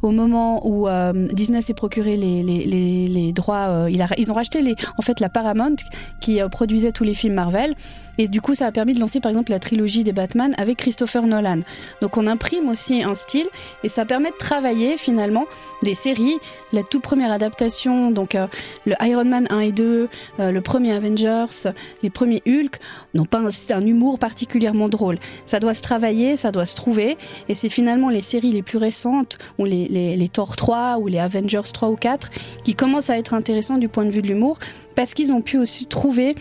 au 0.03 0.11
moment 0.11 0.67
où 0.67 0.89
euh, 0.89 1.13
Disney 1.33 1.61
s'est 1.61 1.75
procuré 1.75 2.17
les, 2.17 3.33
droits. 3.33 3.69
euh, 3.69 3.91
ils 4.19 4.33
ont 4.33 4.35
racheté 4.35 4.57
en 4.99 5.03
fait 5.03 5.21
la 5.21 5.29
Paramount 5.29 5.77
qui 6.21 6.41
euh, 6.41 6.49
produisait 6.49 6.93
tous 6.93 7.05
les 7.05 7.15
films 7.15 7.35
Marvel. 7.35 7.75
Et 8.19 8.29
du 8.29 8.41
coup, 8.41 8.55
ça 8.55 8.67
a 8.67 8.73
permis 8.73 8.95
de 8.95 9.01
lancer 9.01 9.21
par 9.21 9.31
exemple 9.31 9.53
la 9.53 9.59
trilogie 9.59 10.03
des 10.03 10.13
Batman 10.13 10.55
avec 10.57 10.79
Christopher 10.79 11.27
Nolan. 11.27 11.61
Donc 12.01 12.17
on 12.17 12.27
imprime 12.27 12.69
aussi 12.69 13.03
un 13.03 13.15
style 13.15 13.47
et 13.85 13.89
ça 13.89 14.05
permet 14.05 14.31
de 14.31 14.37
travailler 14.37 14.97
finalement 14.97 15.45
des 15.83 15.95
séries. 15.95 16.37
La 16.73 16.83
toute 16.83 17.03
première 17.03 17.31
adaptation, 17.31 18.11
donc 18.11 18.35
euh, 18.35 18.47
le 18.87 18.95
Iron 19.03 19.25
Man 19.27 19.47
1 19.51 19.61
et 19.61 19.73
2, 19.73 20.09
euh, 20.41 20.51
le 20.57 20.63
premier 20.63 20.93
Avengers, 20.93 21.71
les 22.03 22.09
premiers 22.09 22.43
Hulk, 22.47 22.79
n'ont 23.15 23.27
pas 23.27 23.43
un, 23.75 23.87
humour 23.87 24.19
particulièrement 24.19 24.89
drôle. 24.89 25.19
Ça 25.45 25.61
doit 25.61 25.75
se 25.75 25.83
travailler, 25.83 26.37
ça 26.39 26.51
doit 26.51 26.65
se 26.65 26.75
trouver. 26.75 27.19
Et 27.51 27.55
c'est 27.55 27.69
finalement 27.69 28.09
les 28.09 28.23
séries 28.23 28.53
les 28.53 28.63
plus 28.63 28.79
récentes, 28.79 29.39
ou 29.59 29.67
les, 29.67 29.87
les, 29.89 30.17
les 30.17 30.29
Thor 30.29 30.57
3 30.57 30.97
ou 30.99 31.09
les 31.09 31.19
Avengers 31.19 31.61
3 31.73 31.91
ou 31.91 31.97
4, 31.97 32.31
qui 32.65 32.75
commencent 32.75 33.11
à 33.11 33.19
être 33.19 33.35
intéressants 33.35 33.77
du 33.77 33.89
point 33.89 34.07
de 34.07 34.11
vue 34.11 34.23
de 34.23 34.29
l'humour, 34.29 34.59
parce 34.95 35.13
qu'ils 35.13 35.31
ont 35.31 35.43
pu 35.43 35.59
aussi 35.59 35.85
trouver 35.85 36.35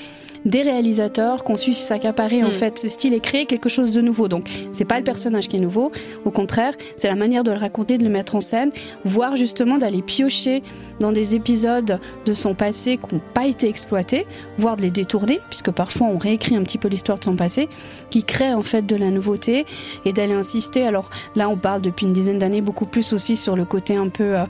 des 0.45 0.61
réalisateurs 0.61 1.43
qui 1.43 1.51
ont 1.51 1.57
su 1.57 1.73
s'accaparer 1.73 2.43
en 2.43 2.49
Mm. 2.49 2.53
fait 2.53 2.79
ce 2.79 2.87
style 2.87 3.13
et 3.13 3.19
créer 3.19 3.45
quelque 3.45 3.69
chose 3.69 3.91
de 3.91 4.01
nouveau. 4.01 4.27
Donc 4.27 4.47
c'est 4.71 4.85
pas 4.85 4.97
le 4.97 5.03
personnage 5.03 5.47
qui 5.47 5.57
est 5.57 5.59
nouveau, 5.59 5.91
au 6.23 6.31
contraire, 6.31 6.73
c'est 6.97 7.07
la 7.07 7.15
manière 7.15 7.43
de 7.43 7.51
le 7.51 7.57
raconter, 7.57 7.97
de 7.97 8.03
le 8.03 8.09
mettre 8.09 8.35
en 8.35 8.41
scène, 8.41 8.71
voire 9.03 9.35
justement 9.35 9.77
d'aller 9.77 10.01
piocher 10.01 10.61
dans 10.99 11.11
des 11.11 11.35
épisodes 11.35 11.99
de 12.25 12.33
son 12.33 12.53
passé 12.53 12.97
qui 12.97 13.15
n'ont 13.15 13.21
pas 13.33 13.45
été 13.47 13.67
exploités, 13.67 14.25
voire 14.57 14.77
de 14.77 14.83
les 14.83 14.91
détourner, 14.91 15.39
puisque 15.49 15.71
parfois 15.71 16.07
on 16.07 16.17
réécrit 16.17 16.55
un 16.55 16.63
petit 16.63 16.77
peu 16.77 16.87
l'histoire 16.87 17.17
de 17.19 17.23
son 17.23 17.35
passé, 17.35 17.67
qui 18.09 18.23
crée 18.23 18.53
en 18.53 18.63
fait 18.63 18.83
de 18.85 18.95
la 18.95 19.09
nouveauté 19.09 19.65
et 20.05 20.13
d'aller 20.13 20.33
insister. 20.33 20.85
Alors 20.85 21.09
là, 21.35 21.49
on 21.49 21.57
parle 21.57 21.81
depuis 21.81 22.05
une 22.05 22.13
dizaine 22.13 22.37
d'années 22.37 22.61
beaucoup 22.61 22.85
plus 22.85 23.13
aussi 23.13 23.35
sur 23.35 23.55
le 23.55 23.65
côté 23.65 23.95
un 23.95 24.09
peu 24.09 24.37
euh, 24.37 24.43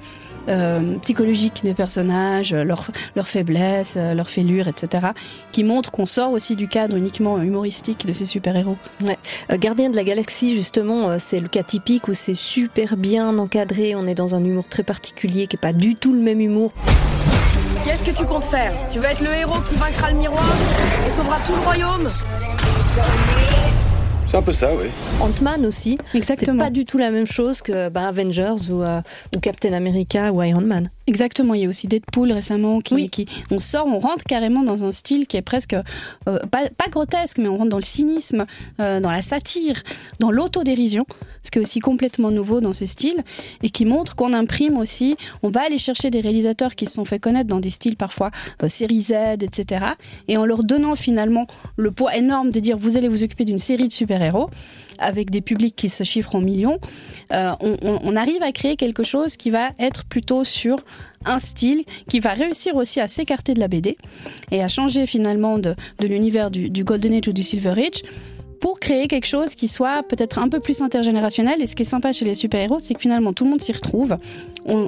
euh, 0.49 0.97
psychologique 1.01 1.61
des 1.63 1.73
personnages, 1.73 2.53
leurs 2.53 2.91
faiblesses, 3.27 3.97
leurs 3.97 4.29
fêlures, 4.29 4.67
etc., 4.67 5.07
qui 5.51 5.63
montrent 5.63 5.84
qu'on 5.89 6.05
sort 6.05 6.31
aussi 6.31 6.55
du 6.55 6.67
cadre 6.67 6.95
uniquement 6.95 7.41
humoristique 7.41 8.05
de 8.05 8.13
ces 8.13 8.25
super-héros. 8.25 8.77
Ouais. 9.01 9.17
Euh, 9.51 9.57
Gardien 9.57 9.89
de 9.89 9.95
la 9.95 10.03
Galaxie, 10.03 10.55
justement, 10.55 11.09
euh, 11.09 11.17
c'est 11.19 11.39
le 11.39 11.47
cas 11.47 11.63
typique 11.63 12.07
où 12.07 12.13
c'est 12.13 12.33
super 12.33 12.97
bien 12.97 13.37
encadré. 13.37 13.95
On 13.95 14.07
est 14.07 14.15
dans 14.15 14.35
un 14.35 14.43
humour 14.43 14.67
très 14.67 14.83
particulier 14.83 15.47
qui 15.47 15.55
est 15.55 15.59
pas 15.59 15.73
du 15.73 15.95
tout 15.95 16.13
le 16.13 16.21
même 16.21 16.41
humour. 16.41 16.71
Qu'est-ce 17.83 18.03
que 18.03 18.11
tu 18.11 18.25
comptes 18.25 18.45
faire? 18.45 18.73
Tu 18.91 18.99
veux 18.99 19.05
être 19.05 19.21
le 19.21 19.33
héros 19.33 19.59
qui 19.69 19.75
vaincra 19.75 20.11
le 20.11 20.17
miroir 20.17 20.43
et 21.05 21.09
sauvera 21.09 21.37
tout 21.45 21.53
le 21.53 21.61
royaume? 21.61 22.09
C'est 24.27 24.37
un 24.37 24.41
peu 24.41 24.53
ça, 24.53 24.69
oui. 24.73 24.89
Ant-Man 25.21 25.65
aussi. 25.65 25.97
Exactement. 26.13 26.57
C'est 26.57 26.65
pas 26.65 26.71
du 26.71 26.83
tout 26.83 26.97
la 26.97 27.11
même 27.11 27.27
chose 27.27 27.61
que 27.61 27.89
bah, 27.89 28.07
Avengers 28.07 28.69
ou, 28.71 28.81
euh, 28.81 29.01
ou, 29.35 29.39
Captain 29.39 29.73
America 29.73 30.31
ou 30.33 30.41
Iron 30.41 30.61
Man. 30.61 30.89
Exactement. 31.07 31.53
Il 31.53 31.61
y 31.61 31.65
a 31.65 31.69
aussi 31.69 31.87
Deadpool 31.87 32.31
récemment 32.31 32.81
qui, 32.81 32.93
oui. 32.95 33.09
qui 33.09 33.25
on 33.51 33.59
sort, 33.59 33.87
on 33.87 33.99
rentre 33.99 34.23
carrément 34.23 34.63
dans 34.63 34.85
un 34.85 34.91
style 34.91 35.27
qui 35.27 35.37
est 35.37 35.41
presque 35.41 35.73
euh, 35.73 36.39
pas, 36.51 36.69
pas, 36.69 36.89
grotesque, 36.89 37.37
mais 37.37 37.47
on 37.47 37.57
rentre 37.57 37.69
dans 37.69 37.77
le 37.77 37.83
cynisme, 37.83 38.45
euh, 38.79 38.99
dans 38.99 39.11
la 39.11 39.21
satire, 39.21 39.83
dans 40.19 40.31
l'autodérision, 40.31 41.05
ce 41.43 41.51
qui 41.51 41.59
est 41.59 41.61
aussi 41.61 41.79
complètement 41.79 42.31
nouveau 42.31 42.59
dans 42.59 42.73
ce 42.73 42.85
style 42.85 43.23
et 43.61 43.69
qui 43.69 43.85
montre 43.85 44.15
qu'on 44.15 44.33
imprime 44.33 44.77
aussi. 44.77 45.15
On 45.43 45.49
va 45.49 45.63
aller 45.63 45.77
chercher 45.77 46.09
des 46.09 46.21
réalisateurs 46.21 46.75
qui 46.75 46.87
se 46.87 46.93
sont 46.93 47.05
fait 47.05 47.19
connaître 47.19 47.47
dans 47.47 47.59
des 47.59 47.69
styles 47.69 47.97
parfois 47.97 48.31
euh, 48.63 48.69
série 48.69 49.01
Z, 49.01 49.13
etc. 49.41 49.85
Et 50.27 50.37
en 50.37 50.45
leur 50.45 50.63
donnant 50.63 50.95
finalement 50.95 51.45
le 51.77 51.91
poids 51.91 52.15
énorme 52.15 52.49
de 52.49 52.59
dire 52.59 52.77
vous 52.77 52.97
allez 52.97 53.07
vous 53.07 53.23
occuper 53.23 53.45
d'une 53.45 53.59
série 53.59 53.87
de 53.87 53.93
super-héros 53.93 54.49
avec 54.97 55.29
des 55.29 55.41
publics 55.41 55.75
qui 55.75 55.89
se 55.89 56.03
chiffrent 56.03 56.35
en 56.35 56.41
millions, 56.41 56.79
euh, 57.33 57.51
on, 57.59 57.77
on, 57.81 57.99
on, 58.01 58.15
arrive 58.15 58.41
à 58.41 58.51
créer 58.51 58.75
quelque 58.77 59.03
chose 59.03 59.35
qui 59.35 59.49
va 59.49 59.71
être 59.77 60.05
plutôt 60.05 60.45
sur 60.45 60.77
un 61.25 61.39
style 61.39 61.83
qui 62.07 62.19
va 62.19 62.33
réussir 62.33 62.75
aussi 62.75 62.99
à 62.99 63.07
s'écarter 63.07 63.53
de 63.53 63.59
la 63.59 63.67
BD 63.67 63.97
et 64.51 64.63
à 64.63 64.67
changer 64.67 65.05
finalement 65.05 65.57
de, 65.57 65.75
l'univers 66.01 66.51
du, 66.51 66.83
Golden 66.83 67.13
Age 67.13 67.27
ou 67.27 67.33
du 67.33 67.43
Silver 67.43 67.71
Age 67.71 68.01
pour 68.61 68.79
créer 68.79 69.07
quelque 69.07 69.27
chose 69.27 69.53
qui 69.53 69.67
soit 69.67 70.03
peut-être 70.03 70.39
un 70.39 70.49
peu 70.49 70.59
plus 70.59 70.81
intergénérationnel. 70.81 71.61
Et 71.61 71.67
ce 71.67 71.75
qui 71.75 71.83
est 71.83 71.85
sympa 71.85 72.13
chez 72.13 72.25
les 72.25 72.35
super-héros, 72.35 72.79
c'est 72.79 72.93
que 72.93 73.01
finalement 73.01 73.33
tout 73.33 73.43
le 73.43 73.51
monde 73.51 73.61
s'y 73.61 73.71
retrouve. 73.71 74.17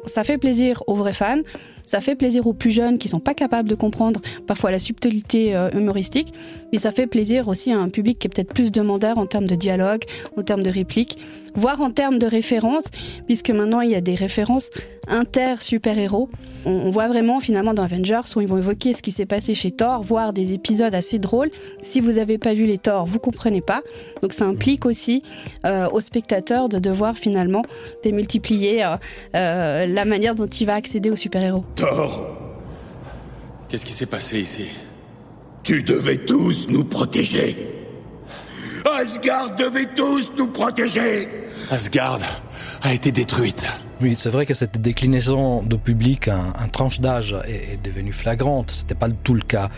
Ça 0.06 0.24
fait 0.24 0.38
plaisir 0.38 0.84
aux 0.88 0.96
vrais 0.96 1.14
fans, 1.14 1.42
ça 1.88 2.02
fait 2.02 2.16
plaisir 2.16 2.46
aux 2.46 2.54
plus 2.54 2.70
jeunes 2.70 3.00
qui 3.00 3.08
sont 3.08 3.20
pas 3.20 3.34
capables 3.34 3.68
de 3.68 3.74
comprendre 3.74 4.22
parfois 4.46 4.70
la 4.70 4.78
subtilité 4.78 5.56
euh, 5.56 5.72
humoristique, 5.72 6.32
et 6.72 6.78
ça 6.78 6.92
fait 6.92 7.08
plaisir 7.08 7.48
aussi 7.48 7.72
à 7.72 7.80
un 7.80 7.90
public 7.90 8.20
qui 8.20 8.28
est 8.28 8.30
peut-être 8.30 8.54
plus 8.54 8.72
demandeur 8.72 9.18
en 9.18 9.26
termes 9.26 9.48
de 9.48 9.56
dialogue, 9.56 10.04
en 10.38 10.44
termes 10.44 10.62
de 10.62 10.70
répliques, 10.70 11.18
voire 11.56 11.82
en 11.82 11.90
termes 11.90 12.20
de 12.20 12.28
références, 12.28 12.92
puisque 13.26 13.50
maintenant 13.50 13.82
il 13.82 13.90
y 13.90 13.96
a 13.96 14.02
des 14.02 14.14
références 14.14 14.70
inter-super-héros. 15.08 16.30
On, 16.66 16.72
on, 16.72 16.90
voit 16.90 17.08
vraiment 17.08 17.40
finalement 17.40 17.74
dans 17.74 17.84
Avengers 17.84 18.22
où 18.36 18.42
ils 18.42 18.48
vont 18.48 18.58
évoquer 18.58 18.94
ce 18.94 19.02
qui 19.02 19.12
s'est 19.12 19.26
passé 19.26 19.56
chez 19.56 19.72
Thor, 19.72 20.02
voire 20.02 20.34
des 20.34 20.54
épisodes 20.54 20.94
assez 20.94 21.18
drôles. 21.18 21.50
Si 21.82 22.02
vous 22.02 22.14
n'avez 22.14 22.38
pas 22.38 22.54
vu 22.54 22.66
les 22.66 22.78
Thor, 22.78 23.06
vous 23.06 23.20
comprenez 23.20 23.62
pas. 23.62 23.82
Donc 24.22 24.34
ça 24.34 24.46
implique 24.46 24.86
aussi 24.86 25.24
euh, 25.66 25.88
aux 25.90 26.02
spectateurs 26.02 26.70
de 26.70 26.80
devoir 26.80 27.18
finalement 27.18 27.64
démultiplier 28.04 28.84
euh, 28.84 28.96
euh, 29.36 29.86
la 29.88 30.06
manière 30.06 30.36
dont 30.36 30.48
il 30.48 30.66
va 30.66 30.76
accéder 30.76 31.10
aux 31.10 31.16
super-héros. 31.16 31.64
Thor 31.78 32.28
Qu'est-ce 33.70 33.86
qui 33.86 33.94
s'est 33.94 34.06
passé 34.06 34.40
ici? 34.40 34.68
Tu 35.64 35.84
devais 35.84 36.18
tous 36.18 36.68
nous 36.70 36.84
protéger. 36.84 37.68
Asgard 38.86 39.56
devait 39.56 39.94
tous 39.94 40.32
nous 40.38 40.48
protéger. 40.48 41.28
Asgard 41.70 42.20
a 42.82 42.94
été 42.94 43.12
détruite. 43.12 43.68
Oui, 44.00 44.14
c'est 44.18 44.30
vrai 44.30 44.46
que 44.46 44.54
cette 44.54 44.80
déclinaison 44.80 45.64
de 45.64 45.76
public 45.76 46.28
en, 46.28 46.50
en 46.50 46.68
tranche 46.68 47.00
d'âge 47.00 47.36
est, 47.48 47.74
est 47.74 47.84
devenue 47.84 48.14
flagrante. 48.14 48.72
C'était 48.72 48.96
pas 48.96 49.10
tout 49.10 49.34
le 49.34 49.42
cas 49.42 49.70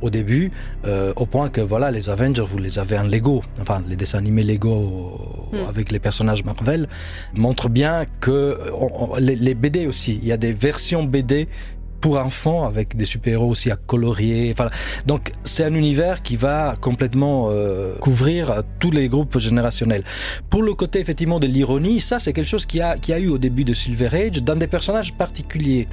au 0.00 0.10
début, 0.10 0.52
euh, 0.84 1.12
au 1.16 1.26
point 1.26 1.48
que 1.48 1.60
voilà, 1.60 1.90
les 1.90 2.08
Avengers, 2.08 2.44
vous 2.46 2.58
les 2.58 2.78
avez 2.78 2.98
en 2.98 3.04
Lego, 3.04 3.42
enfin 3.60 3.82
les 3.88 3.96
dessins 3.96 4.18
animés 4.18 4.44
Lego 4.44 5.50
mm. 5.52 5.68
avec 5.68 5.90
les 5.90 5.98
personnages 5.98 6.44
Marvel, 6.44 6.88
montrent 7.34 7.68
bien 7.68 8.04
que 8.20 8.58
on, 8.74 9.12
on, 9.12 9.16
les, 9.16 9.36
les 9.36 9.54
BD 9.54 9.86
aussi, 9.86 10.18
il 10.22 10.28
y 10.28 10.32
a 10.32 10.36
des 10.36 10.52
versions 10.52 11.02
BD 11.04 11.48
pour 12.00 12.18
enfants 12.18 12.66
avec 12.66 12.96
des 12.96 13.04
super-héros 13.04 13.50
aussi 13.50 13.70
à 13.70 13.76
colorier. 13.76 14.54
Donc 15.06 15.32
c'est 15.44 15.64
un 15.64 15.74
univers 15.74 16.22
qui 16.22 16.36
va 16.36 16.74
complètement 16.80 17.48
euh, 17.50 17.94
couvrir 17.96 18.62
tous 18.78 18.90
les 18.90 19.08
groupes 19.08 19.38
générationnels. 19.38 20.04
Pour 20.50 20.62
le 20.62 20.74
côté 20.74 21.00
effectivement 21.00 21.38
de 21.40 21.46
l'ironie, 21.46 22.00
ça 22.00 22.18
c'est 22.18 22.32
quelque 22.32 22.48
chose 22.48 22.66
qui 22.66 22.80
a, 22.80 22.98
qui 22.98 23.12
a 23.12 23.18
eu 23.18 23.28
au 23.28 23.38
début 23.38 23.64
de 23.64 23.74
Silver 23.74 24.08
Age 24.12 24.42
dans 24.42 24.56
des 24.56 24.66
personnages 24.66 25.14
particuliers. 25.14 25.88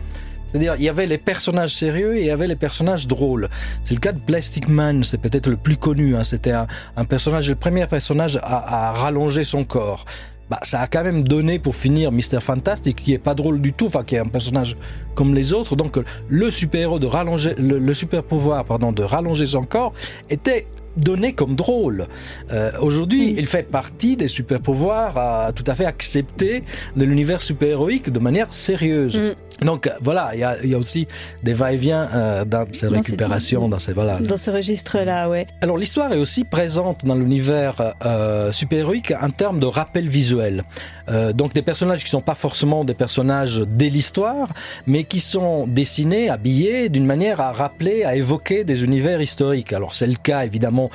C'est-à-dire, 0.48 0.76
il 0.78 0.84
y 0.84 0.90
avait 0.90 1.08
les 1.08 1.18
personnages 1.18 1.76
sérieux 1.76 2.16
et 2.16 2.22
il 2.22 2.28
y 2.28 2.32
avait 2.32 2.48
les 2.48 2.56
personnages 2.56 3.08
drôles. 3.08 3.50
C'est 3.84 3.94
le 3.94 4.00
cas 4.00 4.14
de 4.14 4.20
Plastic 4.20 4.70
Man, 4.70 5.04
c'est 5.04 5.18
peut-être 5.18 5.48
le 5.48 5.58
plus 5.58 5.76
connu. 5.76 6.16
Hein. 6.16 6.24
C'était 6.24 6.54
un, 6.54 7.06
personnage, 7.06 7.50
le 7.50 7.56
premier 7.56 7.86
personnage 7.88 8.40
à 8.42 8.94
rallonger 8.94 9.44
son 9.44 9.66
corps. 9.66 10.06
Bah, 10.50 10.60
ça 10.62 10.80
a 10.82 10.88
quand 10.88 11.04
même 11.04 11.24
donné 11.24 11.58
pour 11.58 11.76
finir 11.76 12.12
Mister 12.12 12.40
Fantastic 12.40 12.96
qui 12.98 13.14
est 13.14 13.18
pas 13.18 13.34
drôle 13.34 13.60
du 13.62 13.74
tout, 13.74 13.88
enfin 13.88 14.04
qui 14.04 14.16
est 14.16 14.20
un 14.20 14.26
personnage 14.26 14.78
comme 15.16 15.34
les 15.34 15.54
autres. 15.54 15.76
Donc 15.76 15.98
le 16.28 16.52
super 16.52 16.82
héros 16.82 17.00
de 17.00 17.08
rallonger, 17.08 17.56
le, 17.58 17.80
le 17.80 17.94
super 17.94 18.24
pouvoir 18.24 18.64
pardon 18.66 18.92
de 18.92 19.02
rallonger 19.02 19.48
son 19.48 19.64
corps 19.64 19.94
était 20.30 20.68
donné 20.98 21.34
comme 21.34 21.56
drôle. 21.56 22.08
Euh, 22.52 22.72
Aujourd'hui, 22.80 23.36
il 23.38 23.48
fait 23.48 23.64
partie 23.64 24.16
des 24.16 24.30
super 24.30 24.62
pouvoirs 24.62 25.54
tout 25.54 25.66
à 25.68 25.76
fait 25.76 25.86
accepter 25.86 26.64
de 26.96 27.04
l'univers 27.04 27.42
super 27.42 27.70
héroïque 27.70 28.10
de 28.10 28.20
manière 28.20 28.54
sérieuse. 28.54 29.18
Mmh. 29.18 29.34
Donc 29.62 29.90
voilà, 30.02 30.32
il 30.34 30.40
y 30.40 30.44
a, 30.44 30.64
y 30.66 30.74
a, 30.74 30.78
aussi 30.78 31.08
des 31.44 31.54
va-et-vient 31.54 32.10
euh, 32.14 32.46
dans 32.46 32.66
ces 32.72 32.88
dans 32.88 32.94
récupérations, 32.94 33.64
ces... 33.64 33.70
dans 33.70 33.80
ces 33.80 33.94
voilà. 33.94 34.20
Dans 34.20 34.38
ce 34.38 34.52
registre-là, 34.52 35.30
ouais. 35.30 35.48
Alors 35.62 35.78
l'histoire 35.78 36.12
est 36.12 36.18
aussi 36.18 36.44
présente 36.44 37.06
dans 37.06 37.16
l'univers 37.16 37.96
euh, 38.06 38.52
super-héroïque 38.52 39.14
en 39.20 39.30
termes 39.30 39.60
de 39.60 39.66
rappel 39.66 40.10
visuel. 40.10 40.64
Euh, 41.10 41.34
donc 41.34 41.54
des 41.54 41.62
personnages 41.62 42.04
qui 42.04 42.10
sont 42.10 42.22
pas 42.22 42.36
forcément 42.36 42.84
des 42.84 42.94
personnages 42.94 43.64
dès 43.68 43.90
l'histoire, 43.90 44.50
mais 44.88 45.04
qui 45.04 45.20
sont 45.20 45.68
dessinés, 45.68 46.30
habillés 46.30 46.90
d'une 46.90 47.06
manière 47.06 47.40
à 47.40 47.52
rappeler, 47.52 48.04
à 48.04 48.16
évoquer 48.16 48.64
des 48.64 48.84
univers 48.84 49.22
historiques. 49.22 49.74
Alors 49.74 49.94
c'est 49.94 50.08
le 50.08 50.16
cas 50.16 50.44
évidemment 50.44 50.90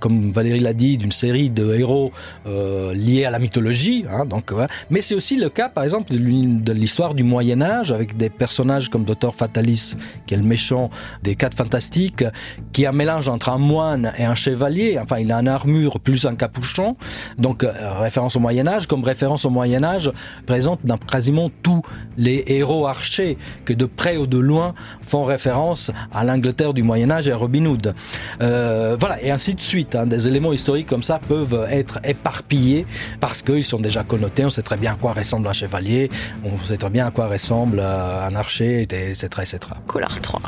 comme 0.00 0.32
Valérie 0.32 0.60
l'a 0.60 0.72
dit, 0.72 0.98
d'une 0.98 1.12
série 1.12 1.50
de 1.50 1.74
héros 1.74 2.12
euh, 2.46 2.94
liés 2.94 3.24
à 3.24 3.30
la 3.30 3.38
mythologie. 3.38 4.04
Hein, 4.10 4.24
donc. 4.24 4.52
Mais 4.90 5.00
c'est 5.00 5.14
aussi 5.14 5.36
le 5.36 5.50
cas, 5.50 5.68
par 5.68 5.84
exemple, 5.84 6.12
de 6.12 6.72
l'histoire 6.72 7.14
du 7.14 7.22
Moyen 7.22 7.60
Âge, 7.60 7.92
avec 7.92 8.16
des 8.16 8.30
personnages 8.30 8.88
comme 8.88 9.04
Docteur 9.04 9.34
Fatalis, 9.34 9.94
qui 10.26 10.34
est 10.34 10.36
le 10.36 10.42
méchant 10.42 10.90
des 11.22 11.34
quatre 11.34 11.56
fantastiques, 11.56 12.24
qui 12.72 12.84
est 12.84 12.86
un 12.86 12.92
mélange 12.92 13.28
entre 13.28 13.48
un 13.50 13.58
moine 13.58 14.12
et 14.18 14.24
un 14.24 14.34
chevalier. 14.34 14.98
Enfin, 15.00 15.18
il 15.18 15.30
a 15.32 15.40
une 15.40 15.48
armure 15.48 16.00
plus 16.00 16.26
un 16.26 16.34
capuchon. 16.34 16.96
Donc, 17.38 17.64
euh, 17.64 17.72
référence 18.00 18.36
au 18.36 18.40
Moyen 18.40 18.66
Âge, 18.66 18.86
comme 18.86 19.04
référence 19.04 19.44
au 19.44 19.50
Moyen 19.50 19.84
Âge, 19.84 20.10
présente 20.46 20.80
dans 20.84 20.98
quasiment 20.98 21.50
tous 21.62 21.82
les 22.16 22.44
héros 22.46 22.86
archers, 22.86 23.36
que 23.64 23.72
de 23.72 23.84
près 23.84 24.16
ou 24.16 24.26
de 24.26 24.38
loin 24.38 24.74
font 25.02 25.24
référence 25.24 25.90
à 26.12 26.24
l'Angleterre 26.24 26.74
du 26.74 26.82
Moyen 26.82 27.10
Âge 27.10 27.28
et 27.28 27.32
à 27.32 27.36
Robin 27.36 27.66
Hood. 27.66 27.94
Euh, 28.40 28.96
voilà, 28.98 29.22
et 29.22 29.30
ainsi 29.30 29.54
de 29.54 29.60
suite 29.60 29.73
suite. 29.74 29.96
Hein. 29.96 30.06
Des 30.06 30.28
éléments 30.28 30.52
historiques 30.52 30.86
comme 30.86 31.02
ça 31.02 31.18
peuvent 31.18 31.66
être 31.68 31.98
éparpillés 32.04 32.86
parce 33.18 33.42
qu'ils 33.42 33.64
sont 33.64 33.80
déjà 33.80 34.04
connotés. 34.04 34.44
On 34.44 34.50
sait 34.50 34.62
très 34.62 34.76
bien 34.76 34.92
à 34.92 34.94
quoi 34.94 35.12
ressemble 35.12 35.48
un 35.48 35.52
chevalier, 35.52 36.10
on 36.44 36.56
sait 36.58 36.76
très 36.76 36.90
bien 36.90 37.08
à 37.08 37.10
quoi 37.10 37.26
ressemble 37.26 37.80
un 37.80 38.36
archer, 38.36 38.82
etc. 38.82 39.26
etc. 39.40 39.58
Collard 39.88 40.20
3. 40.20 40.40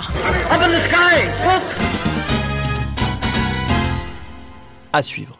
À 4.92 5.02
suivre. 5.02 5.36